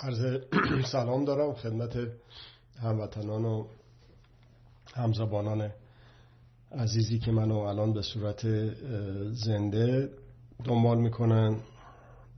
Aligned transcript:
عرض 0.00 0.40
سلام 0.92 1.24
دارم 1.24 1.52
خدمت 1.52 1.98
هموطنان 2.82 3.44
و 3.44 3.66
همزبانان 4.94 5.70
عزیزی 6.72 7.18
که 7.18 7.32
منو 7.32 7.56
الان 7.58 7.92
به 7.92 8.02
صورت 8.02 8.46
زنده 9.32 10.10
دنبال 10.64 10.98
می‌کنن 10.98 11.56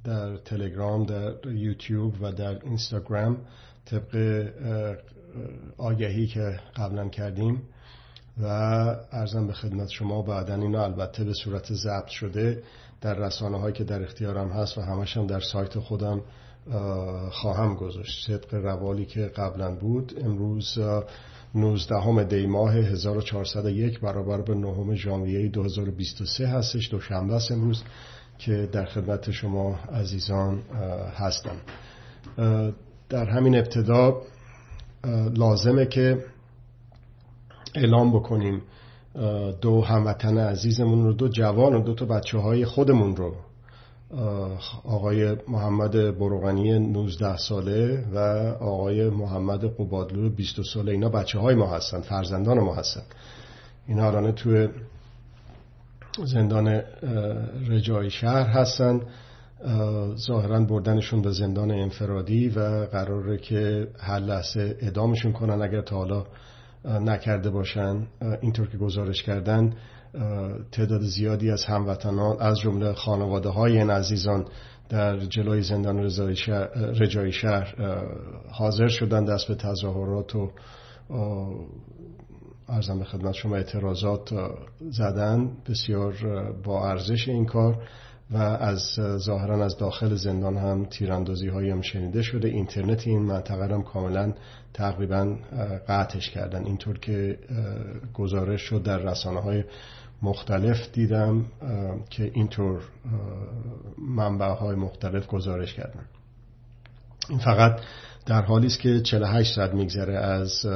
در 0.04 0.36
تلگرام 0.36 1.04
در 1.04 1.46
یوتیوب 1.46 2.14
و 2.22 2.32
در 2.32 2.64
اینستاگرام 2.64 3.38
طبق 3.84 4.46
آگهی 5.78 6.26
که 6.26 6.60
قبلا 6.76 7.08
کردیم. 7.08 7.62
و 8.42 8.46
ارزم 9.12 9.46
به 9.46 9.52
خدمت 9.52 9.88
شما 9.88 10.22
بعدا 10.22 10.54
اینو 10.54 10.78
البته 10.78 11.24
به 11.24 11.32
صورت 11.32 11.72
ضبط 11.72 12.06
شده 12.06 12.62
در 13.00 13.14
رسانه 13.14 13.58
هایی 13.58 13.74
که 13.74 13.84
در 13.84 14.02
اختیارم 14.02 14.48
هست 14.48 14.78
و 14.78 14.80
همش 14.80 15.16
هم 15.16 15.26
در 15.26 15.40
سایت 15.40 15.78
خودم 15.78 16.22
خواهم 17.30 17.74
گذاشت. 17.74 18.30
طبق 18.30 18.54
روالی 18.54 19.06
که 19.06 19.20
قبلا 19.20 19.74
بود 19.74 20.12
امروز 20.24 20.78
19 21.54 22.24
دی 22.24 22.46
ماه 22.46 22.74
1401 22.74 24.00
برابر 24.00 24.40
به 24.40 24.54
9 24.54 24.94
ژانویه 24.94 25.48
2023 25.48 26.46
هستش 26.46 26.90
دوشنبه 26.90 27.34
است 27.34 27.52
امروز 27.52 27.82
که 28.38 28.68
در 28.72 28.84
خدمت 28.84 29.30
شما 29.30 29.78
عزیزان 29.92 30.62
هستم. 31.14 31.56
در 33.08 33.24
همین 33.24 33.58
ابتدا 33.58 34.22
لازمه 35.34 35.86
که 35.86 36.24
اعلام 37.74 38.12
بکنیم 38.12 38.62
دو 39.60 39.82
هموطن 39.82 40.38
عزیزمون 40.38 41.04
رو 41.04 41.12
دو 41.12 41.28
جوان 41.28 41.74
و 41.74 41.82
دو 41.82 41.94
تا 41.94 42.04
بچه 42.04 42.38
های 42.38 42.64
خودمون 42.64 43.16
رو 43.16 43.34
آقای 44.84 45.36
محمد 45.48 46.18
بروغنی 46.18 46.78
19 46.78 47.36
ساله 47.36 48.04
و 48.14 48.18
آقای 48.60 49.10
محمد 49.10 49.64
قبادلو 49.64 50.30
20 50.30 50.62
ساله. 50.62 50.92
اینا 50.92 51.08
بچه 51.08 51.38
های 51.38 51.54
ما 51.54 51.66
هستن 51.66 52.00
فرزندان 52.00 52.60
ما 52.60 52.74
هستن. 52.74 53.02
اینا 53.86 54.06
الان 54.06 54.32
توی 54.32 54.68
زندان 56.24 56.82
رجای 57.68 58.10
شهر 58.10 58.46
هستن. 58.46 59.00
ظاهرا 60.26 60.60
بردنشون 60.60 61.22
به 61.22 61.30
زندان 61.30 61.70
انفرادی 61.70 62.48
و 62.48 62.86
قراره 62.92 63.38
که 63.38 63.88
هر 63.98 64.18
لحظه 64.18 64.76
ادامشون 64.80 65.32
کنن 65.32 65.62
اگر 65.62 65.82
تا 65.82 65.96
حالا 65.96 66.24
نکرده 66.84 67.50
باشن. 67.50 68.06
اینطور 68.40 68.66
که 68.66 68.78
گزارش 68.78 69.22
کردن 69.22 69.72
تعداد 70.72 71.00
زیادی 71.00 71.50
از 71.50 71.64
هموطنان 71.64 72.36
از 72.40 72.58
جمله 72.58 72.92
خانواده 72.92 73.48
های 73.48 73.78
این 73.78 73.90
عزیزان 73.90 74.44
در 74.88 75.18
جلوی 75.18 75.62
زندان 75.62 75.98
رجای 77.00 77.32
شهر 77.32 77.74
حاضر 78.50 78.88
شدن 78.88 79.24
دست 79.24 79.48
به 79.48 79.54
تظاهرات 79.54 80.36
و 80.36 80.50
ارزم 82.68 82.98
به 82.98 83.04
خدمت 83.04 83.34
شما 83.34 83.56
اعتراضات 83.56 84.30
زدن. 84.90 85.50
بسیار 85.68 86.14
با 86.64 86.88
ارزش 86.88 87.28
این 87.28 87.46
کار 87.46 87.82
و 88.30 88.36
از 88.36 88.80
ظاهرا 89.16 89.64
از 89.64 89.76
داخل 89.76 90.14
زندان 90.14 90.56
هم 90.56 90.84
تیراندازی 90.84 91.48
هایی 91.48 91.70
هم 91.70 91.80
شنیده 91.80 92.22
شده. 92.22 92.48
اینترنت 92.48 93.06
این 93.06 93.22
منطقه 93.22 93.74
هم 93.74 93.82
کاملا 93.82 94.32
تقریبا 94.74 95.36
قطعش 95.88 96.30
کردن. 96.30 96.64
اینطور 96.64 96.98
که 96.98 97.38
گزارش 98.14 98.62
شد 98.62 98.82
در 98.82 98.98
رسانه 98.98 99.40
های 99.40 99.64
مختلف 100.22 100.92
دیدم 100.92 101.44
که 102.10 102.30
اینطور 102.34 102.82
منبع 103.98 104.48
های 104.48 104.76
مختلف 104.76 105.26
گزارش 105.26 105.74
کردن. 105.74 106.04
این 107.28 107.38
فقط 107.38 107.80
در 108.26 108.42
حالی 108.42 108.66
است 108.66 108.80
که 108.80 109.00
48 109.00 109.54
ساعت 109.54 109.74
میگذره 109.74 110.16
از 110.16 110.66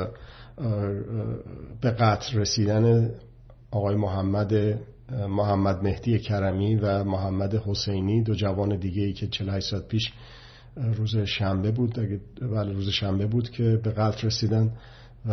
به 1.81 1.91
قتل 1.91 2.39
رسیدن 2.39 3.11
آقای 3.71 3.97
محمد 3.97 4.55
محمد 5.29 5.83
مهدی 5.83 6.19
کرمی 6.19 6.75
و 6.75 7.05
محمد 7.05 7.55
حسینی 7.55 8.23
دو 8.23 8.35
جوان 8.35 8.77
دیگه 8.77 9.03
ای 9.03 9.13
که 9.13 9.27
48 9.27 9.71
ساعت 9.71 9.89
پیش 9.89 10.13
روز 10.77 11.17
شنبه 11.17 11.71
بود 11.71 11.95
بله 12.41 12.73
روز 12.73 12.89
شنبه 12.89 13.27
بود 13.27 13.51
که 13.51 13.81
به 13.85 13.91
قتل 13.91 14.27
رسیدن. 14.27 14.73
و 15.29 15.33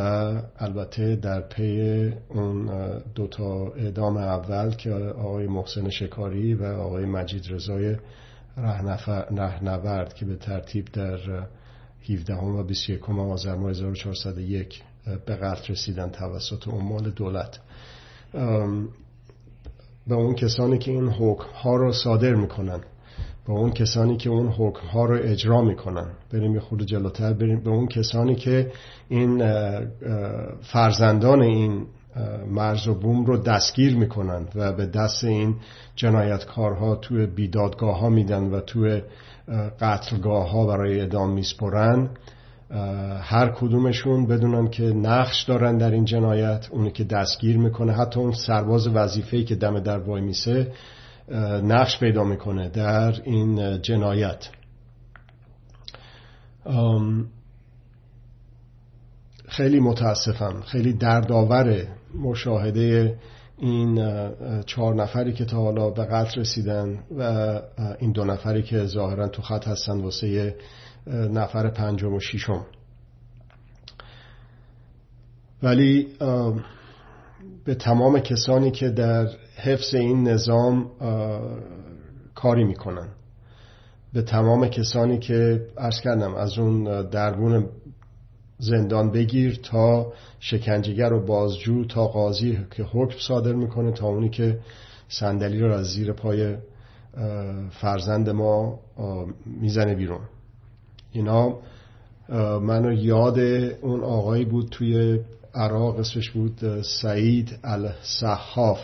البته 0.57 1.15
در 1.15 1.41
پی 1.41 2.13
اون 2.29 2.69
دوتا 3.15 3.67
اعدام 3.67 4.17
اول 4.17 4.71
که 4.71 4.93
آقای 4.93 5.47
محسن 5.47 5.89
شکاری 5.89 6.53
و 6.53 6.63
آقای 6.63 7.05
مجید 7.05 7.43
رضای 7.49 7.95
رهنورد 8.57 10.13
که 10.13 10.25
به 10.25 10.35
ترتیب 10.35 10.85
در 10.93 11.17
17 12.09 12.35
و 12.35 12.63
21 12.63 13.09
آذر 13.09 13.55
ماه 13.55 13.69
1401 13.69 14.83
به 15.25 15.35
قتل 15.35 15.73
رسیدن 15.73 16.09
توسط 16.09 16.67
عمال 16.67 17.09
دولت. 17.09 17.59
به 20.07 20.15
اون 20.15 20.35
کسانی 20.35 20.77
که 20.77 20.91
این 20.91 21.09
حکم 21.09 21.51
ها 21.53 21.75
رو 21.75 21.93
صادر 21.93 22.35
می‌کنن. 22.35 22.79
به 23.47 23.53
اون 23.53 23.71
کسانی 23.71 24.17
که 24.17 24.29
اون 24.29 24.47
حکم 24.47 24.87
ها 24.87 25.05
رو 25.05 25.19
اجرا 25.21 25.61
می‌کنن. 25.61 26.07
بریم 26.33 26.53
یه 26.53 26.59
خود 26.59 26.85
جلوتر 26.85 27.33
بریم 27.33 27.63
به 27.63 27.69
اون 27.69 27.87
کسانی 27.87 28.35
که 28.35 28.71
این 29.09 29.43
فرزندان 30.61 31.41
این 31.41 31.85
مرز 32.51 32.87
و 32.87 32.93
بوم 32.93 33.25
رو 33.25 33.37
دستگیر 33.37 33.97
می‌کنن 33.97 34.47
و 34.55 34.73
به 34.73 34.85
دست 34.85 35.23
این 35.23 35.55
جنایتکارها 35.95 36.95
توی 36.95 37.25
بیدادگاه 37.25 37.99
ها 37.99 38.09
میدن 38.09 38.43
و 38.43 38.59
توی 38.59 39.01
قتلگاه 39.81 40.51
ها 40.51 40.65
برای 40.65 41.01
ادام 41.01 41.33
میسپرن. 41.33 42.09
هر 43.21 43.49
کدومشون 43.49 44.27
بدونن 44.27 44.67
که 44.69 44.83
نقش 44.83 45.43
دارن 45.43 45.77
در 45.77 45.91
این 45.91 46.05
جنایت 46.05 46.67
اونی 46.71 46.91
که 46.91 47.03
دستگیر 47.03 47.57
می‌کنه 47.57 47.93
حتی 47.93 48.19
اون 48.19 48.31
سرباز 48.31 48.87
وظیفه‌ای 48.87 49.43
که 49.43 49.55
دم 49.55 49.79
در 49.79 49.99
وای 49.99 50.21
میسه 50.21 50.71
نقش 51.63 51.99
پیدا 51.99 52.23
می‌کنه 52.23 52.69
در 52.69 53.21
این 53.23 53.81
جنایت. 53.81 54.49
خیلی 59.47 59.79
متاسفم 59.79 60.61
خیلی 60.61 60.93
دردآور 60.93 61.87
مشاهده 62.15 63.17
این 63.57 63.95
چهار 64.65 64.95
نفری 64.95 65.33
که 65.33 65.45
تا 65.45 65.57
حالا 65.57 65.89
به 65.89 66.05
قتل 66.05 66.41
رسیدن 66.41 66.99
و 67.17 67.61
این 67.99 68.11
دو 68.11 68.25
نفری 68.25 68.63
که 68.63 68.85
ظاهرا 68.85 69.27
تو 69.27 69.41
خط 69.41 69.67
هستن 69.67 70.01
واسه 70.01 70.55
نفر 71.07 71.69
پنجم 71.69 72.13
و 72.13 72.19
ششم. 72.19 72.65
ولی 75.63 76.07
به 77.65 77.75
تمام 77.75 78.19
کسانی 78.19 78.71
که 78.71 78.89
در 78.89 79.27
حفظ 79.55 79.93
این 79.95 80.27
نظام 80.27 80.91
کاری 82.35 82.63
می‌کنن. 82.63 83.07
به 84.13 84.21
تمام 84.21 84.67
کسانی 84.67 85.19
که 85.19 85.67
ارز 85.77 86.01
کردم 86.01 86.35
از 86.35 86.57
اون 86.57 87.09
دربون 87.09 87.65
زندان 88.59 89.11
بگیر 89.11 89.59
تا 89.63 90.13
شکنجهگر 90.39 91.13
و 91.13 91.25
بازجو 91.25 91.85
تا 91.85 92.07
قاضی 92.07 92.59
که 92.71 92.83
حکم 92.83 93.17
صادر 93.19 93.53
می‌کنه 93.53 93.91
تا 93.91 94.07
اونی 94.07 94.29
که 94.29 94.59
صندلی 95.09 95.59
رو 95.59 95.73
از 95.73 95.85
زیر 95.85 96.13
پای 96.13 96.55
فرزند 97.71 98.29
ما 98.29 98.79
می‌زنه 99.45 99.95
بیرون. 99.95 100.21
اینا 101.11 101.57
منو 102.59 102.93
یاد 102.93 103.39
اون 103.81 104.03
آقایی 104.03 104.45
بود 104.45 104.67
توی 104.71 105.19
عراق 105.55 105.99
اسمش 105.99 106.29
بود 106.29 106.81
سعید 106.81 107.59
الصحاف 107.63 108.79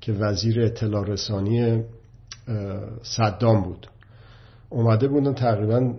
که 0.00 0.12
وزیر 0.12 0.60
اطلاع 0.60 1.04
رسانی 1.04 1.82
صدام 3.02 3.62
بود. 3.62 3.86
اومده 4.70 5.08
بودن 5.08 5.34
تقریبا 5.34 5.94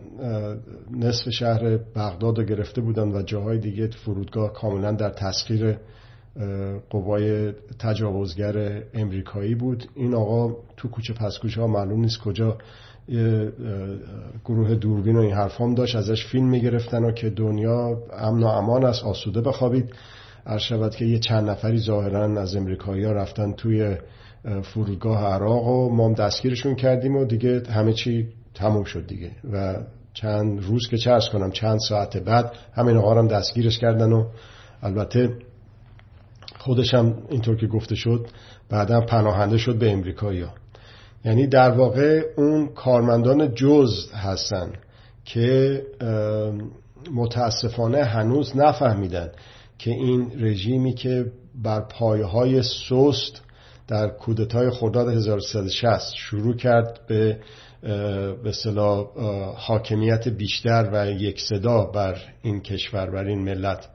نصف 0.92 1.30
شهر 1.30 1.78
بغداد 1.78 2.38
رو 2.38 2.44
گرفته 2.44 2.82
بودن 2.82 3.12
و 3.12 3.22
جاهای 3.22 3.58
دیگه 3.58 3.88
فرودگاه 3.88 4.54
کاملا 4.54 4.92
در 4.92 5.10
تسخیر 5.10 5.78
قوای 6.90 7.52
تجاوزگر 7.80 8.84
امریکایی 8.94 9.56
بود. 9.56 9.86
این 9.96 10.14
آقا 10.14 10.56
تو 10.78 10.88
کوچه 10.88 11.14
پسکوچه 11.14 11.62
ها 11.62 11.68
معلوم 11.68 12.00
نیست 12.00 12.20
کجا 12.20 12.58
گروه 14.46 14.76
دوربین 14.76 15.16
و 15.16 15.20
این 15.20 15.34
حرفام 15.34 15.76
داشت 15.76 15.96
ازش 15.96 16.26
فیلم 16.26 16.50
می‌گرفتن 16.50 17.04
و 17.04 17.12
که 17.12 17.30
دنیا 17.30 17.98
امن 18.18 18.44
و 18.44 18.48
امان 18.48 18.86
است 18.86 19.04
آسوده 19.04 19.42
بخوابید. 19.42 19.94
عرض 20.46 20.62
شود 20.62 20.96
که 20.96 21.06
یه 21.06 21.20
چند 21.20 21.50
نفری 21.50 21.80
ظاهرا 21.80 22.42
از 22.42 22.56
امریکایی 22.56 23.04
ها 23.04 23.12
رفتن 23.12 23.52
توی 23.54 23.98
فرودگاه 24.64 25.24
عراق 25.24 25.68
و 25.68 25.96
ما 25.96 26.14
دستگیرشون 26.14 26.76
کردیم 26.76 27.16
و 27.16 27.26
دیگه 27.26 27.64
همه 27.70 27.94
چی 27.94 28.28
تموم 28.54 28.84
شد 28.84 29.08
دیگه. 29.08 29.32
و 29.54 29.76
چند 30.14 30.64
روز 30.64 30.88
که 30.88 30.98
چرس 30.98 31.30
کنم 31.30 31.52
چند 31.52 31.80
ساعت 31.90 32.18
بعد 32.18 32.52
همین 32.74 32.98
آقا 32.98 33.20
هم 33.20 33.28
دستگیرش 33.28 33.80
کردن 33.80 34.12
و 34.12 34.26
البته 34.82 35.30
خودش 36.58 36.94
هم 36.94 37.14
اینطور 37.30 37.56
که 37.56 37.68
گفته 37.68 37.96
شد 37.96 38.28
بعدا 38.70 39.02
پناهنده 39.02 39.58
شد 39.58 39.80
به 39.80 39.92
امریکایی 39.92 40.46
یعنی 41.26 41.48
در 41.48 41.72
واقع 41.72 42.22
اون 42.38 42.68
کارمندان 42.68 43.54
جز 43.56 44.12
هستن 44.14 44.74
که 45.26 45.84
متاسفانه 47.14 48.04
هنوز 48.04 48.58
نفهمیدن 48.58 49.30
که 49.78 49.92
این 49.92 50.32
رژیمی 50.40 50.94
که 50.94 51.26
بر 51.64 51.82
پایه 51.82 52.26
های 52.26 52.64
سست 52.64 53.42
در 53.88 54.08
کودتای 54.08 54.70
خرداد 54.70 55.10
1360 55.10 56.14
شروع 56.16 56.56
کرد 56.56 57.00
به 57.08 57.40
به 58.44 58.54
حاکمیت 59.56 60.28
بیشتر 60.28 60.90
و 60.94 61.12
یک 61.12 61.42
صدا 61.42 61.86
بر 61.86 62.18
این 62.42 62.62
کشور 62.62 63.10
بر 63.10 63.24
این 63.26 63.40
ملت 63.40 63.90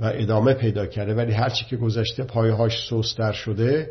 و 0.00 0.12
ادامه 0.14 0.54
پیدا 0.54 0.86
کرده. 0.86 1.14
ولی 1.14 1.32
هرچی 1.32 1.64
که 1.64 1.76
گذشته 1.76 2.24
پایه 2.24 2.52
هاش 2.52 2.88
سستر 2.90 3.32
شده 3.32 3.90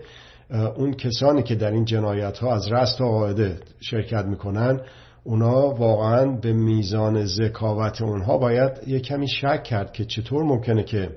اون 0.52 0.94
کسانی 0.94 1.44
که 1.44 1.56
در 1.56 1.72
این 1.72 1.86
جنایت 1.86 2.38
ها 2.38 2.56
از 2.56 2.72
رست 2.72 2.98
تا 2.98 3.10
قاعده 3.10 3.60
شرکت 3.80 4.26
می‌کنن 4.26 4.82
اونا 5.24 5.70
واقعا 5.70 6.26
به 6.26 6.54
میزان 6.54 7.26
ذکاوت 7.26 8.02
اونها 8.02 8.38
باید 8.38 8.72
یه 8.88 9.00
کمی 9.00 9.28
شک 9.28 9.64
کرد 9.64 9.94
که 9.94 10.06
چطور 10.06 10.44
ممکنه 10.44 10.84
که 10.84 11.10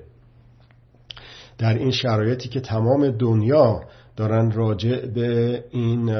در 1.57 1.73
این 1.73 1.91
شرایطی 1.91 2.49
که 2.49 2.59
تمام 2.59 3.11
دنیا 3.11 3.81
دارن 4.15 4.51
راجع 4.51 5.05
به 5.05 5.63
این 5.71 6.15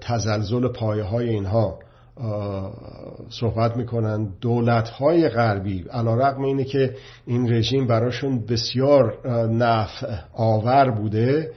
تزلزل 0.00 0.68
پایه 0.68 1.02
های 1.02 1.28
اینها 1.28 1.78
صحبت 3.30 3.76
می‌کنن. 3.76 4.28
دولت 4.40 4.88
های 4.88 5.28
غربی 5.28 5.84
علا 5.90 6.14
رقم 6.14 6.42
اینه 6.42 6.64
که 6.64 6.94
این 7.26 7.52
رژیم 7.52 7.86
براشون 7.86 8.46
بسیار 8.46 9.28
نفع 9.48 10.16
آور 10.34 10.90
بوده 10.90 11.50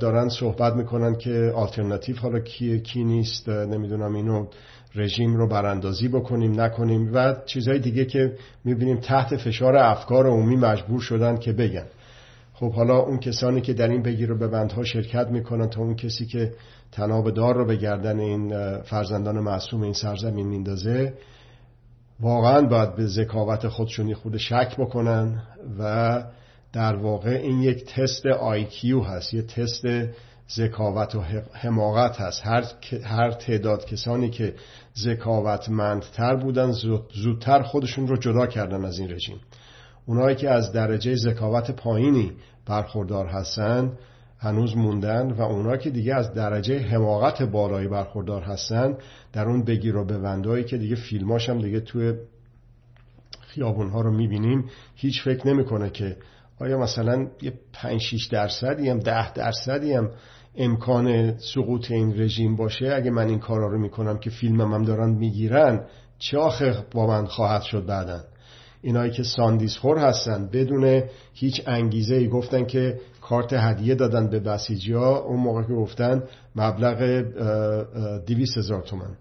دارن 0.00 0.28
صحبت 0.28 0.72
می‌کنن 0.72 1.16
که 1.16 1.52
آلترناتیو 1.54 2.16
حالا 2.16 2.38
کیه 2.38 2.78
کی 2.78 3.04
نیست 3.04 3.48
نمی‌دونم 3.48 4.14
اینو 4.14 4.46
رژیم 4.94 5.36
رو 5.36 5.48
براندازی 5.48 6.08
بکنیم 6.08 6.60
نکنیم 6.60 7.10
و 7.14 7.34
چیزهای 7.46 7.78
دیگه 7.78 8.04
که 8.04 8.32
می‌بینیم 8.64 8.96
تحت 8.96 9.36
فشار 9.36 9.76
افکار 9.76 10.26
عمومی 10.26 10.56
مجبور 10.56 11.00
شدن 11.00 11.36
که 11.36 11.52
بگن. 11.52 11.86
خب 12.54 12.72
حالا 12.72 12.98
اون 12.98 13.18
کسانی 13.18 13.60
که 13.60 13.72
در 13.72 13.88
این 13.88 14.02
بگیر 14.02 14.32
و 14.32 14.48
بندها 14.48 14.84
شرکت 14.84 15.28
می‌کنن 15.28 15.68
تا 15.68 15.80
اون 15.80 15.96
کسی 15.96 16.26
که 16.26 16.52
تناب 16.92 17.30
دار 17.30 17.54
رو 17.54 17.64
به 17.64 17.76
گردن 17.76 18.18
این 18.18 18.78
فرزندان 18.82 19.40
معصوم 19.40 19.82
این 19.82 19.92
سرزمین 19.92 20.46
میندازه 20.46 21.14
واقعا 22.20 22.62
باید 22.62 22.96
به 22.96 23.06
ذکاوت 23.06 23.68
خودشونی 23.68 24.14
خود 24.14 24.36
شک 24.36 24.76
بکنن 24.78 25.42
و 25.78 26.22
در 26.72 26.96
واقع 26.96 27.30
این 27.30 27.62
یک 27.62 27.84
تست 27.84 28.26
آیکیو 28.26 29.00
هست 29.00 29.34
یه 29.34 29.42
تست 29.42 29.84
ذکاوت 30.50 31.14
و 31.14 31.20
حماقت 31.52 32.20
هست. 32.20 32.46
هر, 32.46 32.64
هر 33.04 33.30
تعداد 33.30 33.86
کسانی 33.86 34.30
که 34.30 34.54
ذکاوتمندتر 34.98 36.36
بودن 36.36 36.72
زودتر 37.14 37.62
خودشون 37.62 38.06
رو 38.06 38.16
جدا 38.16 38.46
کردن 38.46 38.84
از 38.84 38.98
این 38.98 39.10
رژیم. 39.10 39.40
اونایی 40.06 40.36
که 40.36 40.50
از 40.50 40.72
درجه 40.72 41.14
ذکاوت 41.14 41.70
پایینی 41.70 42.32
برخوردار 42.66 43.26
هستن 43.26 43.92
هنوز 44.38 44.76
موندن 44.76 45.32
و 45.32 45.42
اونا 45.42 45.76
که 45.76 45.90
دیگه 45.90 46.14
از 46.14 46.34
درجه 46.34 46.78
حماقت 46.78 47.42
بالایی 47.42 47.88
برخوردار 47.88 48.42
هستن 48.42 48.98
در 49.32 49.48
اون 49.48 49.64
بگیر 49.64 49.96
و 49.96 50.04
ببندهایی 50.04 50.64
که 50.64 50.78
دیگه 50.78 50.96
فیلماش 50.96 51.48
هم 51.48 51.58
دیگه 51.58 51.80
توی 51.80 52.14
خیابون 53.40 53.90
ها 53.90 54.00
رو 54.00 54.12
می‌بینیم 54.12 54.64
هیچ 54.94 55.22
فکر 55.24 55.48
نمی‌کنه 55.48 55.90
که 55.90 56.16
آیا 56.60 56.78
مثلا 56.78 57.26
یه 57.42 57.52
5 57.72 58.00
6 58.00 58.26
درصدی 58.26 58.88
هم 58.88 58.98
10 58.98 59.32
درصدی 59.32 59.92
هم 59.92 60.10
امکان 60.56 61.38
سقوط 61.38 61.90
این 61.90 62.20
رژیم 62.20 62.56
باشه؟ 62.56 62.94
اگه 62.94 63.10
من 63.10 63.28
این 63.28 63.38
کارا 63.38 63.66
رو 63.66 63.78
می‌کنم 63.78 64.18
که 64.18 64.30
فیلمم 64.30 64.74
هم 64.74 64.82
دارن 64.82 65.10
می‌گیرن 65.10 65.86
چه 66.18 66.38
آخه 66.38 66.84
با 66.92 67.06
من 67.06 67.26
خواهد 67.26 67.62
شد 67.62 67.86
بعدن 67.86 68.24
اینایی 68.82 69.10
که 69.10 69.22
ساندیس 69.22 69.76
خور 69.76 69.98
هستن 69.98 70.46
بدون 70.52 71.02
هیچ 71.32 71.62
انگیزه 71.66 72.14
ای 72.14 72.28
گفتن 72.28 72.64
که 72.64 73.00
کارت 73.20 73.52
هدیه 73.52 73.94
دادن 73.94 74.30
به 74.30 74.40
بسیجی 74.40 74.92
ها 74.92 75.18
اون 75.18 75.40
موقع 75.40 75.62
که 75.62 75.72
گفتن 75.72 76.22
مبلغ 76.56 77.24
دیویس 78.26 78.58
هزار 78.58 78.82
تومن. 78.82 79.16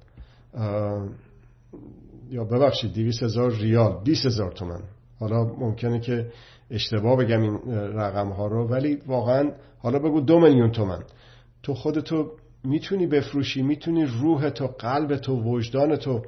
یا 2.30 2.44
ببخشید 2.44 2.94
دیویس 2.94 3.24
هزار 3.24 3.52
ریال 3.52 4.04
بیس 4.04 4.26
هزار 4.26 4.52
تومن. 4.52 4.82
حالا 5.20 5.44
ممکنه 5.44 6.00
که 6.00 6.32
اشتباه 6.72 7.18
بگم 7.18 7.42
این 7.42 7.60
رقم 7.74 8.30
ها 8.30 8.48
رو 8.48 8.68
ولی 8.68 8.96
واقعا 9.08 9.52
حالا 9.80 10.00
بگو 10.00 10.22
دو 10.22 10.40
میلیون 10.40 10.72
تومن. 10.72 11.04
تو 11.64 11.74
خودتو 11.74 12.32
می‌تونی 12.64 13.08
بفروشی 13.08 13.62
می‌تونی 13.62 14.06
روح 14.06 14.50
تو 14.50 14.68
قلب 14.68 15.18
تو 15.18 15.42
وجدان 15.44 15.96
تو 15.96 16.22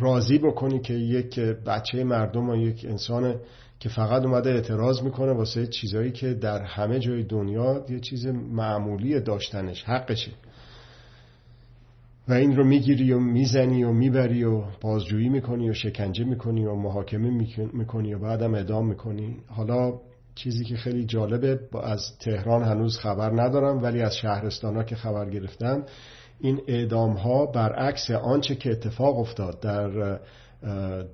راضی 0.00 0.38
بکنی 0.38 0.80
که 0.80 0.94
یک 0.94 1.40
بچه 1.40 2.04
مردم 2.04 2.50
و 2.50 2.56
یک 2.56 2.86
انسان 2.88 3.34
که 3.80 3.88
فقط 3.88 4.22
اومده 4.22 4.50
اعتراض 4.50 5.02
می‌کنه 5.02 5.32
واسه 5.32 5.66
چیزایی 5.66 6.12
که 6.12 6.34
در 6.34 6.62
همه 6.62 6.98
جای 6.98 7.22
دنیا 7.22 7.84
یه 7.88 8.00
چیز 8.00 8.26
معمولی 8.26 9.20
داشتنش 9.20 9.84
حقشه. 9.84 10.30
و 12.28 12.32
این 12.32 12.56
رو 12.56 12.64
می‌گیری 12.64 13.12
و 13.12 13.18
می‌زنی 13.18 13.84
و 13.84 13.92
می‌بری 13.92 14.44
و 14.44 14.62
بازجویی 14.80 15.28
می‌کنی 15.28 15.70
و 15.70 15.74
شکنجه 15.74 16.24
می‌کنی 16.24 16.66
و 16.66 16.74
محاکمه 16.74 17.30
می‌کنی 17.72 18.14
و 18.14 18.18
بعدم 18.18 18.54
اعدام 18.54 18.88
می‌کنی. 18.88 19.36
حالا 19.46 19.92
چیزی 20.34 20.64
که 20.64 20.76
خیلی 20.76 21.04
جالبه 21.04 21.60
از 21.82 22.18
تهران 22.20 22.62
هنوز 22.62 22.98
خبر 22.98 23.42
ندارم 23.42 23.82
ولی 23.82 24.02
از 24.02 24.16
شهرستان 24.16 24.76
ها 24.76 24.84
که 24.84 24.96
خبر 24.96 25.30
گرفتم 25.30 25.82
این 26.40 26.60
اعدام 26.68 27.12
ها 27.12 27.46
برعکس 27.46 28.10
آنچه 28.10 28.54
که 28.54 28.70
اتفاق 28.70 29.18
افتاد 29.18 29.60
در 29.60 30.18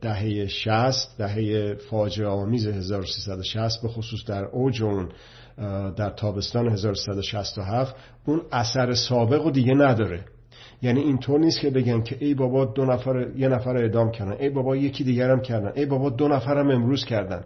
دهه 0.00 0.46
60 0.46 1.19
دهه 1.19 1.75
فاجعه 1.75 2.28
آمیز 2.28 2.67
1360 2.67 3.82
به 3.82 3.88
خصوص 3.88 4.25
در 4.26 4.44
اوج 4.44 4.82
اون 4.82 5.08
در 5.96 6.10
تابستان 6.10 6.69
1367 6.69 7.96
اون 8.26 8.43
اثر 8.52 8.93
سابق 8.93 9.46
و 9.46 9.50
دیگه 9.50 9.75
نداره. 9.75 10.25
یعنی 10.84 11.00
اینطور 11.00 11.40
نیست 11.40 11.60
که 11.60 11.70
بگن 11.70 12.02
که 12.02 12.16
ای 12.20 12.34
بابا 12.34 12.64
دو 12.64 12.84
نفر 12.84 13.26
یه 13.36 13.48
نفر 13.48 13.76
اعدام 13.76 14.10
کردن 14.10 14.36
ای 14.40 14.50
بابا 14.50 14.76
یکی 14.76 15.04
دیگرم 15.04 15.40
کردن 15.40 15.72
ای 15.75 15.86
بابا 15.86 16.10
دو 16.10 16.28
نفرم 16.28 16.70
امروز 16.70 17.04
کردن. 17.04 17.44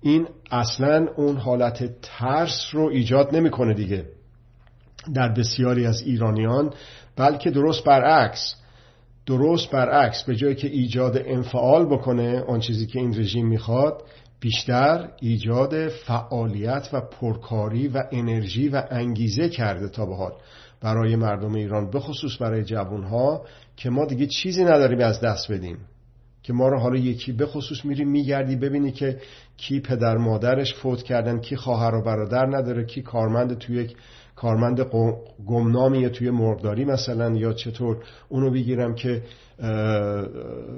این 0.00 0.26
اصلا 0.50 1.06
اون 1.16 1.36
حالت 1.36 2.00
ترس 2.02 2.66
رو 2.72 2.88
ایجاد 2.88 3.36
نمی‌کنه 3.36 3.74
دیگه 3.74 4.04
در 5.14 5.28
بسیاری 5.28 5.86
از 5.86 6.02
ایرانیان 6.02 6.70
بلکه 7.16 7.50
درست 7.50 7.84
برعکس 7.84 8.54
درست 9.26 9.70
برعکس 9.70 10.22
به 10.22 10.36
جایی 10.36 10.54
که 10.54 10.68
ایجاد 10.68 11.22
انفعال 11.26 11.86
بکنه 11.86 12.40
آن 12.40 12.60
چیزی 12.60 12.86
که 12.86 12.98
این 12.98 13.18
رژیم 13.18 13.46
می‌خواد 13.46 14.02
بیشتر 14.40 15.08
ایجاد 15.20 15.88
فعالیت 15.88 16.88
و 16.92 17.00
پرکاری 17.00 17.88
و 17.88 18.02
انرژی 18.12 18.68
و 18.68 18.82
انگیزه 18.90 19.48
کرده 19.48 19.88
تا 19.88 20.06
به 20.06 20.16
حال. 20.16 20.32
برای 20.84 21.16
مردم 21.16 21.54
ایران 21.54 21.90
بخصوص 21.90 22.42
برای 22.42 22.64
جوانها 22.64 23.44
که 23.76 23.90
ما 23.90 24.06
دیگه 24.06 24.26
چیزی 24.26 24.64
نداریم 24.64 25.00
از 25.00 25.20
دست 25.20 25.52
بدیم. 25.52 25.78
که 26.42 26.52
ما 26.52 26.68
رو 26.68 26.78
حالا 26.78 26.96
یکی 26.96 27.32
بخصوص 27.32 27.84
میری 27.84 28.04
میگردی 28.04 28.56
ببینی 28.56 28.92
که 28.92 29.18
کی 29.56 29.80
پدر 29.80 30.16
مادرش 30.16 30.74
فوت 30.74 31.02
کردن 31.02 31.40
کی 31.40 31.56
خواهر 31.56 31.94
و 31.94 32.02
برادر 32.02 32.46
نداره 32.46 32.84
کی 32.84 33.02
کارمند 33.02 33.58
توی 33.58 33.76
یک 33.76 33.96
کارمند 34.36 34.80
گمنامی 35.46 36.10
توی 36.10 36.30
مرغداری 36.30 36.84
مثلا 36.84 37.36
یا 37.36 37.52
چطور 37.52 38.04
اونو 38.28 38.50
بگیرم 38.50 38.94
که 38.94 39.22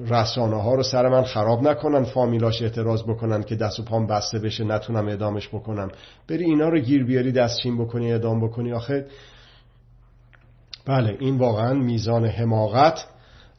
رسانه 0.09 0.63
ها 0.63 0.75
رو 0.75 0.83
سر 0.83 1.09
من 1.09 1.23
خراب 1.23 1.69
نکنن 1.69 2.05
فامیلاش 2.05 2.63
اعتراض 2.63 3.03
بکنن 3.03 3.43
که 3.43 3.57
دست 3.57 3.81
و 3.81 3.83
پام 3.83 4.07
بسته 4.07 4.39
بشه 4.39 4.65
نتونم 4.65 5.09
اعدامش 5.09 5.49
بکنم. 5.49 5.89
بری 6.29 6.45
اینا 6.45 6.69
رو 6.69 6.79
گیر 6.79 7.05
بیاری 7.05 7.33
دستچین 7.33 7.79
بکنی 7.79 8.13
اعدام 8.13 8.47
بکنی. 8.47 8.73
آخه 8.73 9.07
بله 10.87 11.17
این 11.21 11.39
واقعا 11.39 11.75
میزان 11.75 12.25
حماقت 12.25 13.07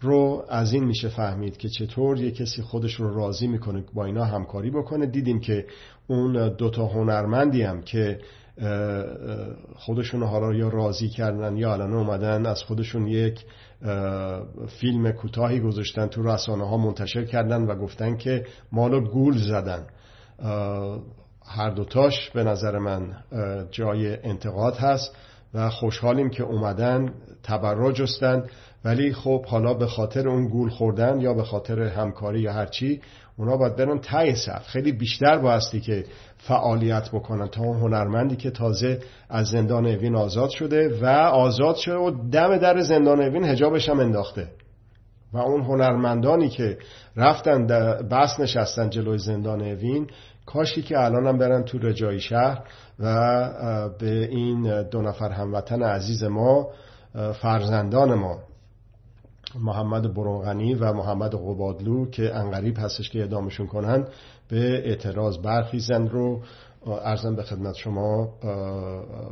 رو 0.01 0.45
از 0.49 0.73
این 0.73 0.83
میشه 0.83 1.09
فهمید 1.09 1.57
که 1.57 1.69
چطور 1.69 2.19
یه 2.19 2.31
کسی 2.31 2.61
خودش 2.61 2.93
رو 2.93 3.15
راضی 3.15 3.47
می‌کنه 3.47 3.83
با 3.93 4.05
اینا 4.05 4.25
همکاری 4.25 4.71
بکنه. 4.71 5.05
دیدیم 5.05 5.39
که 5.39 5.65
اون 6.07 6.49
دوتا 6.49 6.85
هنرمندی 6.85 7.61
هم 7.61 7.81
که 7.81 8.19
خودشون 9.75 10.23
حالا 10.23 10.53
یا 10.53 10.67
راضی 10.67 11.09
کردن 11.09 11.57
یا 11.57 11.73
الان 11.73 11.93
اومدن 11.93 12.45
از 12.45 12.63
خودشون 12.63 13.07
یک 13.07 13.45
فیلم 14.67 15.11
کوتاهی 15.11 15.59
گذاشتن 15.59 16.07
تو 16.07 16.23
رسانه 16.23 16.69
ها 16.69 16.77
منتشر 16.77 17.25
کردن 17.25 17.61
و 17.61 17.75
گفتن 17.75 18.17
که 18.17 18.45
مالو 18.71 19.01
گول 19.01 19.37
زدن. 19.37 19.87
هر 21.45 21.69
دوتاش 21.69 22.29
به 22.29 22.43
نظر 22.43 22.77
من 22.77 23.15
جای 23.71 24.17
انتقاد 24.23 24.75
هست. 24.75 25.15
و 25.53 25.69
خوشحالیم 25.69 26.29
که 26.29 26.43
اومدن 26.43 27.13
تبرع 27.43 27.91
جستن. 27.91 28.43
ولی 28.85 29.13
خب 29.13 29.45
حالا 29.45 29.73
به 29.73 29.87
خاطر 29.87 30.29
اون 30.29 30.47
گول 30.47 30.69
خوردن 30.69 31.21
یا 31.21 31.33
به 31.33 31.43
خاطر 31.43 31.81
همکاری 31.81 32.41
یا 32.41 32.53
هرچی 32.53 33.01
اونا 33.37 33.57
باید 33.57 33.75
برن 33.75 33.99
تای 33.99 34.35
صف 34.35 34.67
خیلی 34.67 34.91
بیشتر 34.91 35.37
بایستی 35.37 35.79
که 35.79 36.03
فعالیت 36.37 37.09
بکنن 37.11 37.47
تا 37.47 37.61
اون 37.61 37.77
هنرمندی 37.77 38.35
که 38.35 38.51
تازه 38.51 38.99
از 39.29 39.47
زندان 39.47 39.85
اوین 39.85 40.15
آزاد 40.15 40.49
شده 40.49 40.99
و 41.01 41.05
آزاد 41.05 41.75
شده 41.75 41.95
و 41.95 42.29
دم 42.31 42.57
در 42.57 42.81
زندان 42.81 43.21
اوین 43.21 43.43
هجابش 43.43 43.89
هم 43.89 43.99
انداخته. 43.99 44.47
و 45.33 45.37
اون 45.37 45.61
هنرمندانی 45.61 46.49
که 46.49 46.77
رفتن 47.15 47.67
بس 48.11 48.39
نشستن 48.39 48.89
جلوی 48.89 49.17
زندان 49.17 49.61
اوین 49.61 50.07
کاشی 50.47 50.81
که 50.81 50.99
الان 50.99 51.27
هم 51.27 51.37
برن 51.37 51.63
تو 51.63 51.77
رجایی 51.77 52.19
شهر 52.19 52.63
و 52.99 53.89
به 53.99 54.27
این 54.31 54.83
دو 54.83 55.01
نفر 55.01 55.29
هموطن 55.29 55.83
عزیز 55.83 56.23
ما 56.23 56.67
فرزندان 57.41 58.13
ما 58.13 58.39
محمد 59.59 60.13
برونغنی 60.13 60.75
و 60.75 60.93
محمد 60.93 61.35
قبادلو 61.35 62.09
که 62.09 62.35
انقریب 62.35 62.77
هستش 62.79 63.09
که 63.09 63.19
اعدامشون 63.19 63.67
کنن 63.67 64.07
به 64.49 64.89
اعتراض 64.89 65.37
برخیزن 65.37 66.07
رو 66.07 66.41
ارزم 66.87 67.35
به 67.35 67.43
خدمت 67.43 67.75
شما 67.75 68.33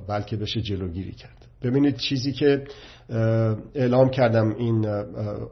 بلکه 0.07 0.37
بشه 0.37 0.61
جلوگیری 0.61 1.11
کرد. 1.11 1.44
ببینید 1.65 1.97
چیزی 1.97 2.31
که 2.31 2.63
اعلام 3.75 4.09
کردم 4.09 4.55
این 4.55 4.85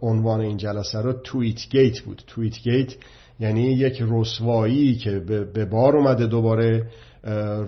عنوان 0.01 0.41
این 0.41 0.57
جلسه 0.57 1.01
رو 1.01 1.13
تویت 1.13 1.69
گیت 1.69 1.99
بود. 1.99 2.21
تویت 2.27 2.59
گیت 2.59 2.95
یعنی 3.39 3.61
یک 3.61 4.03
رسوایی 4.09 4.95
که 4.95 5.19
به 5.53 5.65
بار 5.65 5.97
اومده 5.97 6.27
دوباره 6.27 6.87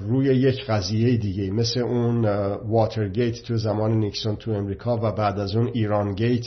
روی 0.07 0.25
یک 0.25 0.65
قضیه 0.65 1.17
دیگه 1.17 1.51
مثل 1.51 1.79
اون 1.79 2.25
واترگیت 2.67 3.43
تو 3.43 3.57
زمان 3.57 3.99
نیکسون 3.99 4.35
تو 4.35 4.51
امریکا 4.51 4.97
و 4.97 5.11
بعد 5.11 5.39
از 5.39 5.55
اون 5.55 5.69
ایران 5.73 6.15
گیت 6.15 6.45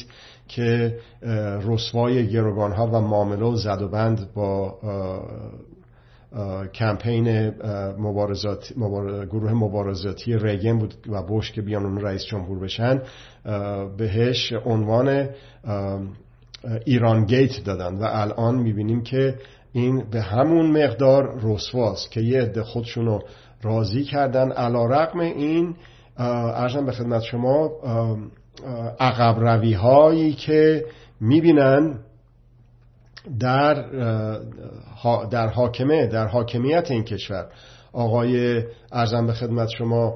که 0.49 0.99
رسوای 1.67 2.28
گروگان 2.28 2.73
ها 2.73 2.87
و 2.87 3.00
معامله 3.00 3.47
و 3.47 3.57
زد 3.57 3.83
و 3.83 3.88
بند 3.88 4.28
با 4.35 4.78
کمپین 6.75 7.52
مبارزات 7.99 8.73
گروه 9.30 9.52
مبارزاتی 9.52 10.37
ریگن 10.38 10.78
بود 10.78 10.94
و 11.08 11.23
بوش 11.23 11.52
که 11.52 11.62
بیان 11.62 11.85
اون 11.85 12.00
رئیس 12.00 12.25
جمهور 12.25 12.58
بشن 12.58 13.02
بهش 13.99 14.52
عنوان 14.64 15.28
ایران 16.85 17.25
گیت 17.25 17.64
دادن. 17.64 17.94
و 17.99 18.04
الان 18.11 18.58
می‌بینیم 18.58 19.02
که 19.02 19.35
این 19.73 20.04
به 20.11 20.20
همون 20.20 20.85
مقدار 20.85 21.40
رسواست 21.42 22.11
که 22.11 22.20
یه 22.20 22.42
عده 22.42 22.62
خودشونو 22.62 23.18
راضی 23.62 24.04
کردن. 24.04 24.52
علا 24.52 24.87
رقم 24.87 25.20
این 25.20 25.75
ارزم 26.18 26.87
به 26.87 26.92
خدمت 26.92 27.23
شما 27.23 27.70
عقب 29.00 29.40
روی 29.40 29.73
هایی 29.73 30.32
که 30.32 30.85
می‌بینن 31.20 31.99
در 33.40 33.85
در 35.30 35.49
حاکمه 35.49 36.06
در 36.06 36.26
حاکمیت 36.26 36.90
این 36.90 37.04
کشور. 37.04 37.47
آقای 37.92 38.62
ارزم 38.92 39.26
به 39.26 39.32
خدمت 39.32 39.68
شما 39.78 40.14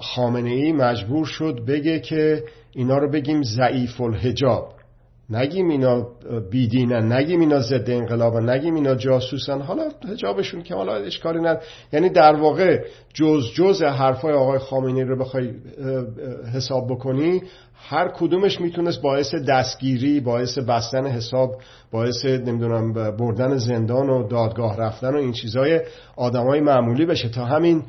خامنه 0.00 0.50
ای 0.50 0.72
مجبور 0.72 1.26
شد 1.26 1.60
بگه 1.68 2.00
که 2.00 2.44
اینا 2.72 2.98
رو 2.98 3.10
بگیم 3.10 3.42
ضعیف 3.42 4.00
الحجاب 4.00 4.73
نگیم 5.30 5.68
اینا 5.68 6.06
بیدینن 6.50 7.12
نگیم 7.12 7.40
اینا 7.40 7.60
ضد 7.60 7.90
انقلابن 7.90 8.50
نگیم 8.50 8.74
اینا 8.74 8.94
جاسوسن. 8.94 9.60
حالا 9.60 9.88
حجابشون 10.12 10.62
که 10.62 10.74
حالا 10.74 10.94
اشکاری 10.94 11.40
ند 11.40 11.60
یعنی 11.92 12.08
در 12.08 12.34
واقع 12.34 12.84
جز 13.14 13.44
جز 13.54 13.82
حرفای 13.82 14.32
آقای 14.32 14.58
خامنه‌ای 14.58 15.04
رو 15.04 15.18
بخوای 15.18 15.50
حساب 16.54 16.86
بکنی 16.90 17.42
هر 17.74 18.08
کدومش 18.08 18.60
می‌تونست 18.60 19.02
باعث 19.02 19.34
دستگیری 19.48 20.20
باعث 20.20 20.58
بستن 20.58 21.06
حساب 21.06 21.56
باعث 21.90 22.24
نمی‌دونم 22.24 22.92
بردن 22.92 23.56
زندان 23.56 24.10
و 24.10 24.28
دادگاه 24.28 24.76
رفتن 24.76 25.14
و 25.14 25.16
این 25.16 25.32
چیزای 25.32 25.80
آدمای 26.16 26.60
معمولی 26.60 27.06
بشه 27.06 27.28
تا 27.28 27.44
همین 27.44 27.82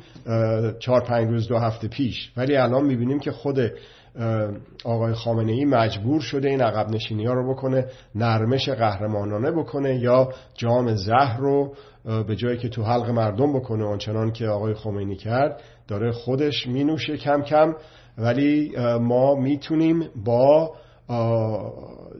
چهار 0.78 1.00
پنج 1.00 1.30
روز 1.30 1.48
دو 1.48 1.58
هفته 1.58 1.88
پیش. 1.88 2.32
ولی 2.36 2.56
الان 2.56 2.84
می‌بینیم 2.84 3.18
که 3.18 3.30
خود 3.30 3.58
آقای 4.84 5.14
خامنه 5.14 5.52
ای 5.52 5.64
مجبور 5.64 6.20
شده 6.20 6.48
این 6.48 6.62
عقب 6.62 6.90
نشینی 6.90 7.26
ها 7.26 7.32
رو 7.32 7.54
بکنه 7.54 7.86
نرمش 8.14 8.68
قهرمانانه 8.68 9.50
بکنه 9.50 9.96
یا 9.96 10.28
جام 10.54 10.94
زهر 10.94 11.38
رو 11.38 11.74
به 12.04 12.36
جایی 12.36 12.58
که 12.58 12.68
تو 12.68 12.82
حلق 12.82 13.10
مردم 13.10 13.52
بکنه. 13.52 13.84
آنچنان 13.84 14.32
که 14.32 14.46
آقای 14.46 14.74
خمینی 14.74 15.16
کرد 15.16 15.62
داره 15.88 16.12
خودش 16.12 16.66
مینوشه 16.66 17.16
کم 17.16 17.42
کم. 17.42 17.74
ولی 18.18 18.72
ما 19.00 19.34
می‌تونیم 19.34 20.04
با 20.24 20.74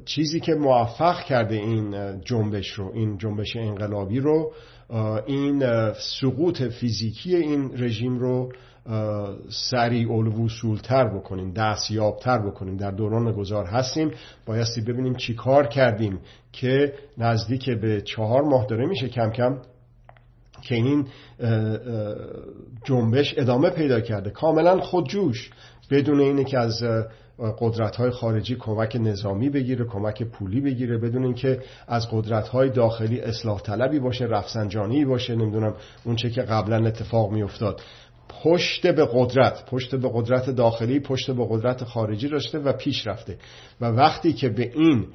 چیزی 0.04 0.40
که 0.40 0.54
موفق 0.54 1.20
کرده 1.20 1.54
این 1.54 2.20
جنبش 2.20 2.70
رو 2.70 2.90
این 2.94 3.18
جنبش 3.18 3.56
انقلابی 3.56 4.20
رو 4.20 4.52
این 5.26 5.64
سقوط 5.92 6.62
فیزیکی 6.62 7.36
این 7.36 7.70
رژیم 7.74 8.18
رو 8.18 8.52
سریع 9.49 10.12
الوصولتر 10.12 11.09
بکنیم 11.09 11.52
دستیابتر 11.52 12.38
بکنیم. 12.38 12.76
در 12.76 12.90
دوران 12.90 13.33
گذار 13.33 13.66
هستیم. 13.66 14.11
بایستی 14.47 14.81
ببینیم 14.81 15.14
چی 15.14 15.35
کار 15.35 15.66
کردیم 15.66 16.19
که 16.52 16.95
نزدیک 17.19 17.71
به 17.71 18.00
چهار 18.00 18.43
ماه 18.43 18.66
داره 18.66 18.87
میشه 18.87 19.09
کم 19.09 19.31
کم 19.31 19.59
که 20.62 20.75
این 20.75 21.07
جنبش 22.85 23.35
ادامه 23.38 23.71
پیدا 23.71 24.00
کرده. 24.00 24.31
کاملا 24.31 24.81
خودجوش. 24.81 25.50
بدون 25.90 26.21
اینه 26.21 26.45
که 26.45 26.59
از 26.59 26.83
قدرت 27.59 27.97
های 27.97 28.11
خارجی 28.11 28.57
کمک 28.57 28.97
نظامی 29.00 29.50
بگیره 29.50 29.85
کمک 29.85 30.23
پولی 30.23 30.61
بگیره 30.61 30.99
بدون 30.99 31.25
اینکه 31.25 31.61
از 31.88 32.09
قدرت 32.11 32.49
های 32.49 32.71
داخلی 32.71 33.21
اصلاح 33.21 33.61
طلبی 33.61 33.99
باشه 33.99 34.25
رفسنجانی 34.25 35.05
باشه 35.05 35.35
نمی‌دونم 35.35 35.75
اون 36.05 36.16
چه 36.16 36.31
که 36.31 36.43
قبلا 36.43 36.87
اتفاق 36.87 37.33
میافتاد. 37.33 37.81
پشت 38.28 38.87
به 38.87 39.09
قدرت 39.12 39.71
پشت 39.71 39.95
به 39.95 40.11
قدرت 40.14 40.50
داخلی 40.50 41.00
پشت 41.00 41.30
به 41.30 41.47
قدرت 41.50 41.85
خارجی 41.85 42.28
داشته 42.28 42.59
و 42.59 42.73
پیش 42.73 43.06
رفته. 43.06 43.37
و 43.80 43.85
وقتی 43.87 44.33
که 44.33 44.49
به 44.49 44.71
این 44.75 45.06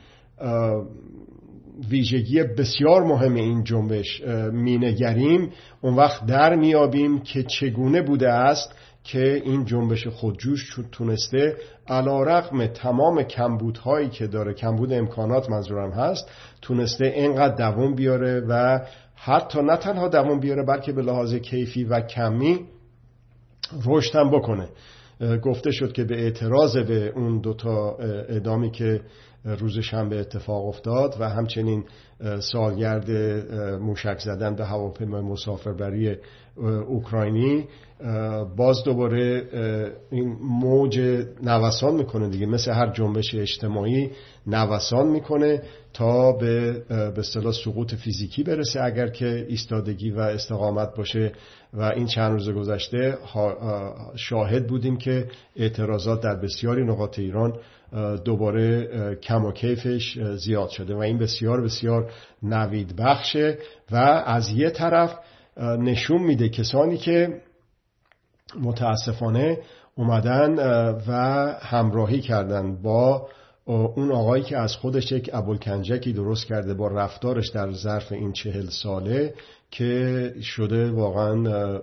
ویژگی 1.90 2.44
بسیار 2.44 3.04
مهم 3.04 3.36
این 3.36 3.64
جنبش 3.64 4.22
مینگریم 4.52 5.52
اون 5.82 5.96
وقت 5.96 6.26
در 6.26 6.56
میابیم 6.56 7.20
که 7.20 7.44
چگونه 7.44 8.02
بوده 8.02 8.30
است 8.30 8.76
که 9.04 9.42
این 9.46 9.66
جنبش 9.66 10.08
خودجوش 10.08 10.80
تونسته 10.92 11.56
علا 11.88 12.24
رقم 12.24 12.66
تمام 12.66 13.24
کمبودهایی 13.24 14.10
که 14.10 14.28
داره 14.28 14.54
کمبود 14.54 14.94
امکانات 14.94 15.50
منظورم 15.50 15.92
هست 15.92 16.30
تونسته 16.62 17.06
اینقدر 17.06 17.56
دوام 17.56 17.96
بیاره 17.96 18.44
و 18.48 18.80
حتی 19.16 19.62
نه 19.62 19.78
تنها 19.78 20.08
دوام 20.08 20.40
بیاره 20.40 20.64
بلکه 20.66 20.92
به 20.92 21.02
لحاظ 21.02 21.36
کیفی 21.36 21.84
و 21.84 22.02
کمی 22.02 22.60
رشد 23.86 24.16
هم 24.16 24.32
بکنه 24.32 24.70
گفته 25.42 25.72
شد 25.72 25.94
که 25.94 26.04
به 26.04 26.24
اعتراض 26.24 26.78
به 26.78 27.14
اون 27.16 27.42
دوتا 27.42 27.98
اعدامی 28.30 28.72
که 28.72 29.02
روز 29.46 29.80
شنبه 29.80 30.20
اتفاق 30.20 30.66
افتاد 30.66 31.16
و 31.20 31.30
همچنین 31.30 31.84
سالگرد 32.40 33.12
موشک 33.82 34.20
زدن 34.20 34.56
به 34.56 34.66
هواپیمای 34.66 35.22
مسافربری 35.22 36.16
اوکراینی. 36.88 37.68
باز 38.58 38.84
دوباره 38.86 39.48
این 40.12 40.38
موج 40.42 41.00
نوسان 41.44 41.96
می‌کنه 41.96 42.30
دیگه 42.30 42.46
مثل 42.46 42.72
هر 42.72 42.92
جنبش 42.94 43.36
اجتماعی 43.36 44.12
نوسان 44.48 45.08
می‌کنه 45.08 45.62
تا 45.94 46.32
به 46.32 46.72
به 46.90 47.20
اصطلاح 47.20 47.54
سقوط 47.54 47.96
فیزیکی 47.96 48.44
برسه. 48.44 48.84
اگر 48.84 49.08
که 49.08 49.46
ایستادگی 49.50 50.12
و 50.12 50.20
استقامت 50.20 50.96
باشه 50.96 51.32
و 51.74 51.82
این 51.82 52.06
چند 52.06 52.32
روز 52.32 52.50
گذشته 52.50 53.18
شاهد 54.16 54.68
بودیم 54.68 54.98
که 54.98 55.28
اعتراضات 55.56 56.22
در 56.22 56.36
بسیاری 56.36 56.84
نقاط 56.84 57.20
ایران 57.20 57.54
دوباره 58.26 59.16
کم 59.16 59.46
و 59.46 59.52
کیفش 59.52 60.20
زیاد 60.20 60.70
شده 60.70 60.96
و 60.96 60.98
این 60.98 61.18
بسیار 61.18 61.62
بسیار 61.62 62.12
نوید 62.44 62.96
بخشه 62.96 63.58
و 63.92 63.96
از 64.26 64.50
یه 64.50 64.70
طرف 64.70 65.20
نشون 65.58 66.22
میده 66.22 66.50
کسانی 66.50 66.98
که 66.98 67.42
متاسفانه 68.60 69.60
اومدن 69.96 70.56
و 71.08 71.12
همراهی 71.62 72.22
کردن 72.22 72.82
با 72.82 73.28
اون 73.66 74.12
آقایی 74.12 74.44
که 74.44 74.58
از 74.58 74.76
خودش 74.76 75.12
یک 75.12 75.30
ابوالکنجکی 75.34 76.14
درست 76.14 76.46
کرده 76.46 76.74
با 76.74 76.88
رفتارش 76.88 77.50
در 77.50 77.72
ظرف 77.72 78.12
این 78.12 78.32
چهل 78.32 78.70
ساله 78.70 79.34
که 79.72 80.34
شده 80.42 80.92
واقعا 80.92 81.80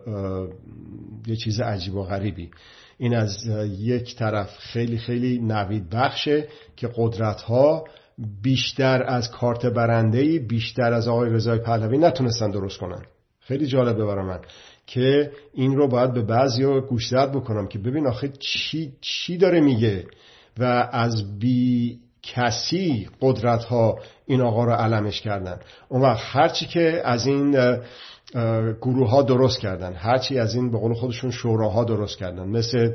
یه 1.26 1.36
چیز 1.36 1.60
عجیب 1.60 1.94
و 1.94 2.02
غریبی. 2.02 2.50
این 2.98 3.16
از 3.16 3.46
یک 3.78 4.16
طرف 4.16 4.58
خیلی 4.58 4.98
خیلی 4.98 5.38
نوید 5.38 5.90
بخشه 5.90 6.48
که 6.76 6.88
قدرت 6.96 7.42
ها 7.42 7.84
بیشتر 8.42 9.02
از 9.02 9.30
کارت 9.30 9.66
برنده 9.66 10.38
بیشتر 10.38 10.92
از 10.92 11.08
آقای 11.08 11.30
رضای 11.30 11.58
پهلوی 11.58 11.98
نتونستن 11.98 12.50
درست 12.50 12.78
کنن. 12.78 13.02
خیلی 13.40 13.66
جالبه 13.66 14.04
برای 14.04 14.26
من 14.26 14.40
که 14.86 15.32
این 15.54 15.76
رو 15.76 15.88
باید 15.88 16.12
به 16.12 16.22
بعضی 16.22 16.62
ها 16.62 16.80
گوشزد 16.80 17.32
بکنم 17.32 17.68
که 17.68 17.78
ببین 17.78 18.06
آخه 18.06 18.28
چی, 18.38 18.92
چی 19.00 19.36
داره 19.36 19.60
میگه 19.60 20.04
و 20.58 20.88
از 20.92 21.38
بی 21.38 21.98
کسی 22.22 23.08
قدرت 23.20 23.64
ها 23.64 23.98
این 24.26 24.40
آقا 24.40 24.64
رو 24.64 24.72
علمش 24.72 25.20
کردن. 25.20 25.58
اون 25.88 26.02
وقت 26.02 26.20
هرچی 26.22 26.66
که 26.66 27.02
از 27.04 27.26
این 27.26 27.56
گروه 28.80 29.11
ها 29.11 29.23
درست 29.23 29.58
کردن. 29.58 29.92
هرچی 29.92 30.38
از 30.38 30.54
این 30.54 30.70
به 30.70 30.78
قول 30.78 30.94
خودشون 30.94 31.30
شوراها 31.30 31.85
درست 31.85 32.18
کردن. 32.18 32.49
مثل 32.49 32.94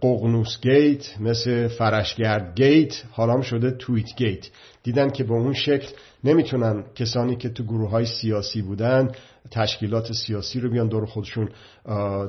قغنوس 0.00 0.60
گیت 0.60 1.20
مثل 1.20 1.68
فرشگرد 1.68 2.60
گیت 2.60 3.02
حالا 3.10 3.42
شده 3.42 3.70
تویت 3.70 4.16
گیت. 4.16 4.46
دیدن 4.82 5.10
که 5.10 5.24
به 5.24 5.32
اون 5.32 5.52
شکل 5.52 5.88
نمی‌تونن 6.24 6.84
کسانی 6.94 7.36
که 7.36 7.48
تو 7.48 7.64
گروه 7.64 7.90
های 7.90 8.06
سیاسی 8.06 8.62
بودن 8.62 9.12
تشکیلات 9.50 10.12
سیاسی 10.12 10.60
رو 10.60 10.70
بیان 10.70 10.88
دور 10.88 11.06
خودشون 11.06 11.48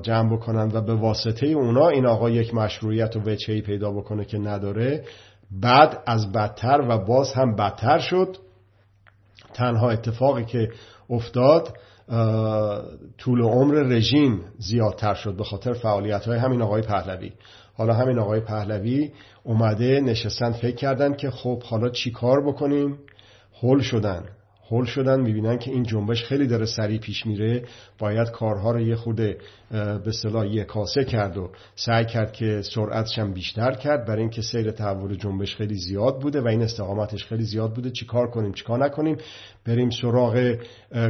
جمع 0.02 0.38
بکنن 0.38 0.72
و 0.74 0.82
به 0.82 0.94
واسطه 0.94 1.48
اونا 1.48 1.88
این 1.88 2.06
آقا 2.06 2.30
یک 2.30 2.54
مشروعیت 2.54 3.16
و 3.16 3.20
وچهی 3.20 3.62
پیدا 3.62 3.92
بکنه 3.92 4.26
که 4.26 4.38
نداره. 4.38 5.04
بعد 5.52 6.04
از 6.08 6.32
بدتر 6.32 6.82
و 6.90 6.98
باز 6.98 7.34
هم 7.34 7.56
بدتر 7.56 8.00
شد. 8.00 8.38
تنها 9.54 9.90
اتفاقی 9.90 10.46
که 10.46 10.70
افتاد 11.10 11.78
طول 13.18 13.42
عمر 13.42 13.74
رژیم 13.74 14.42
زیادتر 14.58 15.14
شد 15.14 15.34
به 15.38 15.44
خاطر 15.44 15.74
فعالیت 15.74 16.26
های 16.26 16.38
همین 16.38 16.62
آقای 16.62 16.82
پهلوی. 16.82 17.32
حالا 17.74 17.94
همین 17.94 18.20
آقای 18.20 18.40
پهلوی 18.40 19.12
اومده 19.44 20.02
نشستن 20.02 20.52
فکر 20.52 20.76
کردن 20.76 21.14
که 21.14 21.30
خب 21.30 21.64
حالا 21.64 21.90
چی 21.90 22.12
کار 22.12 22.48
بکنیم؟ 22.48 23.00
هل 23.64 23.80
شدن. 23.80 24.24
هل 24.72 24.86
شدن 24.86 25.22
می‌بینن 25.22 25.58
که 25.58 25.72
این 25.72 25.84
جنبش 25.84 26.24
خیلی 26.24 26.48
داره 26.48 26.66
سریع 26.66 27.00
پیش 27.00 27.26
میره. 27.26 27.64
باید 28.00 28.32
کارها 28.32 28.72
رو 28.72 28.82
یه 28.82 28.96
خود 28.96 29.16
به 30.06 30.12
صلاح 30.22 30.48
یه 30.48 30.64
کاسه 30.64 31.04
کرد 31.04 31.38
و 31.38 31.52
سعی 31.76 32.06
کرد 32.06 32.32
که 32.32 32.62
سرعتش 32.62 33.20
هم 33.20 33.34
بیشتر 33.34 33.72
کرد. 33.72 34.06
برای 34.08 34.22
اینکه 34.22 34.42
سیر 34.42 34.72
تحول 34.72 35.16
جنبش 35.16 35.56
خیلی 35.56 35.76
زیاد 35.76 36.20
بوده 36.20 36.42
و 36.42 36.48
این 36.48 36.62
استقامتش 36.62 37.26
خیلی 37.26 37.44
زیاد 37.44 37.74
بوده. 37.74 37.92
چیکار 37.92 38.30
کنیم؟ 38.30 38.54
چیکار 38.54 38.86
نکنیم؟ 38.86 39.18
بریم 39.66 39.90
سراغ 39.90 40.56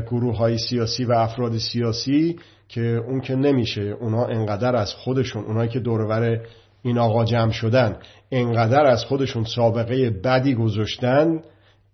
گروه 0.08 0.38
های 0.38 0.58
سیاسی 0.58 1.06
و 1.06 1.12
افراد 1.12 1.58
سیاسی 1.58 2.40
که 2.68 2.82
اون 2.82 3.22
که 3.22 3.36
نمیشه 3.36 3.82
اونا 3.82 4.26
انقدر 4.26 4.76
از 4.76 4.94
خودشون 4.94 5.44
اونایی 5.44 5.70
که 5.70 5.80
دورور 5.80 6.42
این 6.84 6.98
آقا 6.98 7.26
جمع 7.26 7.52
شدن 7.52 7.98
انقدر 8.32 8.86
از 8.86 9.06
خودشون 9.06 9.44
سابقه 9.44 10.10
بدی 10.10 10.56
گذاشتن 10.56 11.42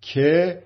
که 0.00 0.58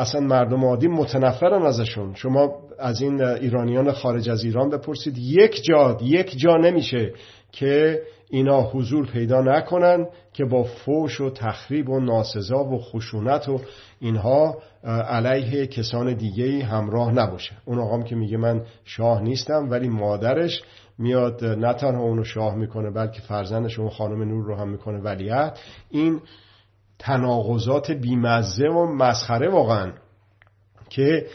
اصلا 0.00 0.20
مردم 0.20 0.64
عادی 0.64 0.88
متنفرن 0.88 1.62
ازشون. 1.62 2.14
شما 2.14 2.52
از 2.78 3.02
این 3.02 3.22
ایرانیان 3.22 3.92
خارج 3.92 4.30
از 4.30 4.44
ایران 4.44 4.70
بپرسید. 4.70 5.18
یک 5.18 5.64
جا 5.64 5.98
یک 6.02 6.38
جا 6.38 6.56
نمیشه 6.56 7.12
که 7.52 8.02
اینا 8.30 8.62
حضور 8.62 9.06
پیدا 9.06 9.40
نکنن 9.40 10.06
که 10.32 10.44
با 10.44 10.62
فوش 10.62 11.20
و 11.20 11.30
تخریب 11.30 11.88
و 11.88 12.00
ناسزا 12.00 12.64
و 12.64 12.78
خشونت 12.78 13.48
و 13.48 13.60
اینها 14.00 14.58
علیه 15.08 15.66
کسان 15.66 16.14
دیگه 16.14 16.64
همراه 16.64 17.12
نباشه. 17.12 17.52
اون 17.64 17.78
آقام 17.78 18.02
که 18.02 18.16
میگه 18.16 18.36
من 18.36 18.62
شاه 18.84 19.22
نیستم 19.22 19.70
ولی 19.70 19.88
مادرش 19.88 20.62
میاد 20.98 21.44
نه 21.44 21.74
تنها 21.74 22.02
اونو 22.02 22.24
شاه 22.24 22.54
می‌کنه 22.54 22.90
بلکه 22.90 23.20
فرزندش 23.20 23.78
اون 23.78 23.88
خانم 23.88 24.22
نور 24.22 24.44
رو 24.44 24.54
هم 24.56 24.68
می‌کنه 24.68 24.98
ولیعت 24.98 25.60
این 25.90 26.20
تناقضات 27.00 27.90
بیمزه 27.90 28.68
و 28.68 28.86
مسخره 28.86 29.48
واقعا 29.48 29.92
که 30.88 31.26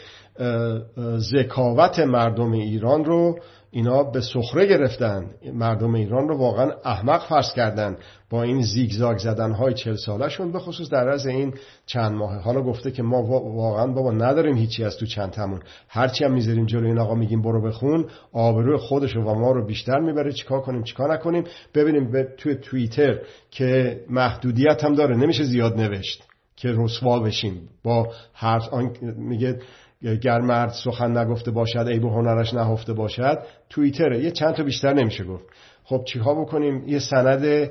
ذکاوت 1.18 1.98
مردم 1.98 2.52
ایران 2.52 3.04
رو 3.04 3.38
اینا 3.70 4.02
به 4.02 4.20
سخره 4.20 4.66
گرفتن. 4.66 5.30
مردم 5.54 5.94
ایران 5.94 6.28
رو 6.28 6.38
واقعا 6.38 6.70
احمق 6.84 7.28
فرض 7.28 7.52
کردن. 7.52 7.96
با 8.30 8.42
این 8.42 8.62
زیگزاگ 8.62 9.18
زدن 9.18 9.52
های 9.52 9.74
چل 9.74 9.94
سالشون 9.94 10.52
به 10.52 10.58
خصوص 10.58 10.90
در 10.90 11.08
از 11.08 11.26
این 11.26 11.54
چند 11.86 12.12
ماه. 12.12 12.42
حالا 12.42 12.62
گفته 12.62 12.90
که 12.90 13.02
ما 13.02 13.22
واقعا 13.22 13.86
بابا 13.86 14.12
نداریم 14.12 14.56
هیچی 14.56 14.84
از 14.84 14.96
تو 14.96 15.06
چند 15.06 15.30
تمون. 15.30 15.60
هرچی 15.88 16.24
هم 16.24 16.32
می‌ذاریم 16.32 16.66
جلوی 16.66 16.86
این 16.86 16.98
آقا 16.98 17.14
میگیم 17.14 17.42
برو 17.42 17.62
بخون. 17.62 18.06
آبروی 18.32 18.76
خودش 18.76 19.16
و 19.16 19.20
ما 19.20 19.52
رو 19.52 19.66
بیشتر 19.66 19.98
می‌بره. 19.98 20.32
چیکار 20.32 20.60
کنیم؟ 20.60 20.82
چیکار 20.82 21.14
نکنیم؟ 21.14 21.44
ببینیم 21.74 22.10
به 22.10 22.28
توی 22.36 22.54
توییتر 22.54 23.18
که 23.50 24.00
محدودیت 24.10 24.84
هم 24.84 24.94
داره. 24.94 25.16
نمیشه 25.16 25.44
زیاد 25.44 25.80
نوشت 25.80 26.24
که 26.56 26.68
رسوا 26.76 27.20
بشیم. 27.20 27.68
با 27.84 28.08
حرف 28.32 28.72
میگه 29.16 29.58
گر 30.02 30.40
مرد 30.40 30.70
سخن 30.70 31.18
نگفته 31.18 31.50
باشد 31.50 31.78
ای 31.78 31.98
به 31.98 32.08
هنرش 32.08 32.54
نهفته 32.54 32.92
باشد 32.92 33.38
توییتره 33.70 34.24
یه 34.24 34.30
چند 34.30 34.54
تا 34.54 34.62
بیشتر 34.62 34.92
نمیشه 34.92 35.24
گفت. 35.24 35.44
خب 35.84 36.04
چیها 36.04 36.34
بکنیم؟ 36.34 36.88
یه 36.88 36.98
سند 36.98 37.70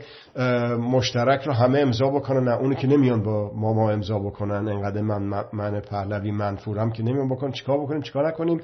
مشترک 0.79 1.41
رو 1.43 1.53
همه 1.53 1.79
امضا 1.79 2.09
بکنن. 2.09 2.43
نه 2.43 2.55
اونی 2.55 2.75
که 2.75 2.87
نمیان 2.87 3.23
با 3.23 3.51
ما 3.55 3.73
ما 3.73 3.91
امضا 3.91 4.19
بکنن. 4.19 4.67
انقدر 4.67 5.01
من 5.01 5.45
من 5.53 5.79
پهلوی 5.79 6.31
منفورم 6.31 6.91
که 6.91 7.03
نمیان 7.03 7.29
بکنن 7.29 7.51
چیکار 7.51 7.77
بکنیم؟ 7.77 8.01
چیکار 8.01 8.27
نکنیم؟ 8.27 8.61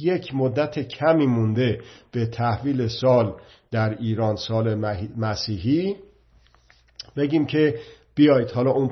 یک 0.00 0.34
مدت 0.34 0.78
کمی 0.78 1.26
مونده 1.26 1.80
به 2.12 2.26
تحویل 2.26 2.86
سال 2.86 3.34
در 3.70 3.96
ایران 3.98 4.36
سال 4.36 4.74
مسیحی. 5.16 5.96
بگیم 7.16 7.46
که 7.46 7.74
بیایید. 8.14 8.50
حالا 8.50 8.70
اون 8.70 8.88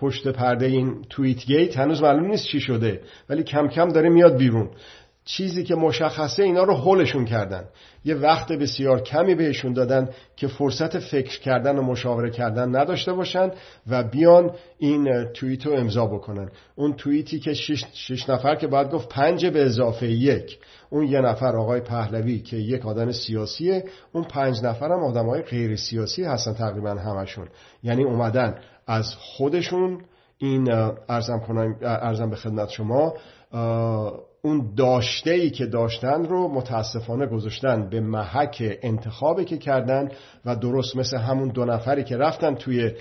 پشت 0.00 0.28
پرده 0.28 0.66
این 0.66 1.04
توییت 1.10 1.44
گیت 1.44 1.78
هنوز 1.78 2.02
معلوم 2.02 2.26
نیست 2.26 2.46
چی 2.46 2.60
شده 2.60 3.00
ولی 3.28 3.42
کم 3.42 3.68
کم 3.68 3.88
داره 3.88 4.08
میاد 4.08 4.36
بیرون. 4.36 4.70
چیزی 5.28 5.64
که 5.64 5.74
مشخصه 5.74 6.42
اینا 6.42 6.64
رو 6.64 6.74
حلشون 6.74 7.24
کردن. 7.24 7.64
یه 8.04 8.14
وقت 8.14 8.52
بسیار 8.52 9.02
کمی 9.02 9.34
بهشون 9.34 9.72
دادن 9.72 10.08
که 10.36 10.48
فرصت 10.48 10.98
فکر 10.98 11.40
کردن 11.40 11.78
و 11.78 11.82
مشاوره 11.82 12.30
کردن 12.30 12.76
نداشته 12.76 13.12
باشن 13.12 13.50
و 13.86 14.02
بیان 14.02 14.50
این 14.78 15.24
توییت 15.24 15.66
رو 15.66 15.72
امضا 15.72 16.06
بکنن. 16.06 16.50
اون 16.76 16.92
توییتی 16.92 17.38
که 17.38 17.54
شش, 17.54 17.84
شش 17.92 18.30
نفر 18.30 18.54
که 18.54 18.66
باید 18.66 18.90
گفت 18.90 19.08
پنج 19.08 19.46
به 19.46 19.62
اضافه 19.62 20.06
یک. 20.06 20.58
اون 20.90 21.06
یه 21.06 21.20
نفر 21.20 21.56
آقای 21.56 21.80
پهلوی 21.80 22.38
که 22.38 22.56
یک 22.56 22.86
آدم 22.86 23.12
سیاسیه 23.12 23.84
اون 24.12 24.24
پنج 24.24 24.64
نفر 24.64 24.92
هم 24.92 25.04
آدم 25.04 25.26
های 25.26 25.42
غیر 25.42 25.76
سیاسی 25.76 26.24
هستن 26.24 26.54
تقریبا 26.54 26.90
همشون. 26.90 27.48
یعنی 27.82 28.04
اومدن 28.04 28.58
از 28.86 29.14
خودشون 29.14 30.00
این 30.38 30.70
ارزم, 31.08 31.76
ارزم 31.82 32.30
به 32.30 32.36
خدمت 32.36 32.68
شما 32.68 33.14
اون 34.42 34.74
داشته 34.76 35.30
ای 35.30 35.50
که 35.50 35.66
داشتن 35.66 36.24
رو 36.24 36.48
متاسفانه 36.48 37.26
گذاشتن 37.26 37.88
به 37.88 38.00
محک 38.00 38.78
انتخابی 38.82 39.44
که 39.44 39.58
کردن 39.58 40.08
و 40.44 40.56
درست 40.56 40.96
مثل 40.96 41.16
همون 41.16 41.48
دو 41.48 41.64
نفری 41.64 42.04
که 42.04 42.16
رفتن 42.16 42.54
توی 42.54 42.92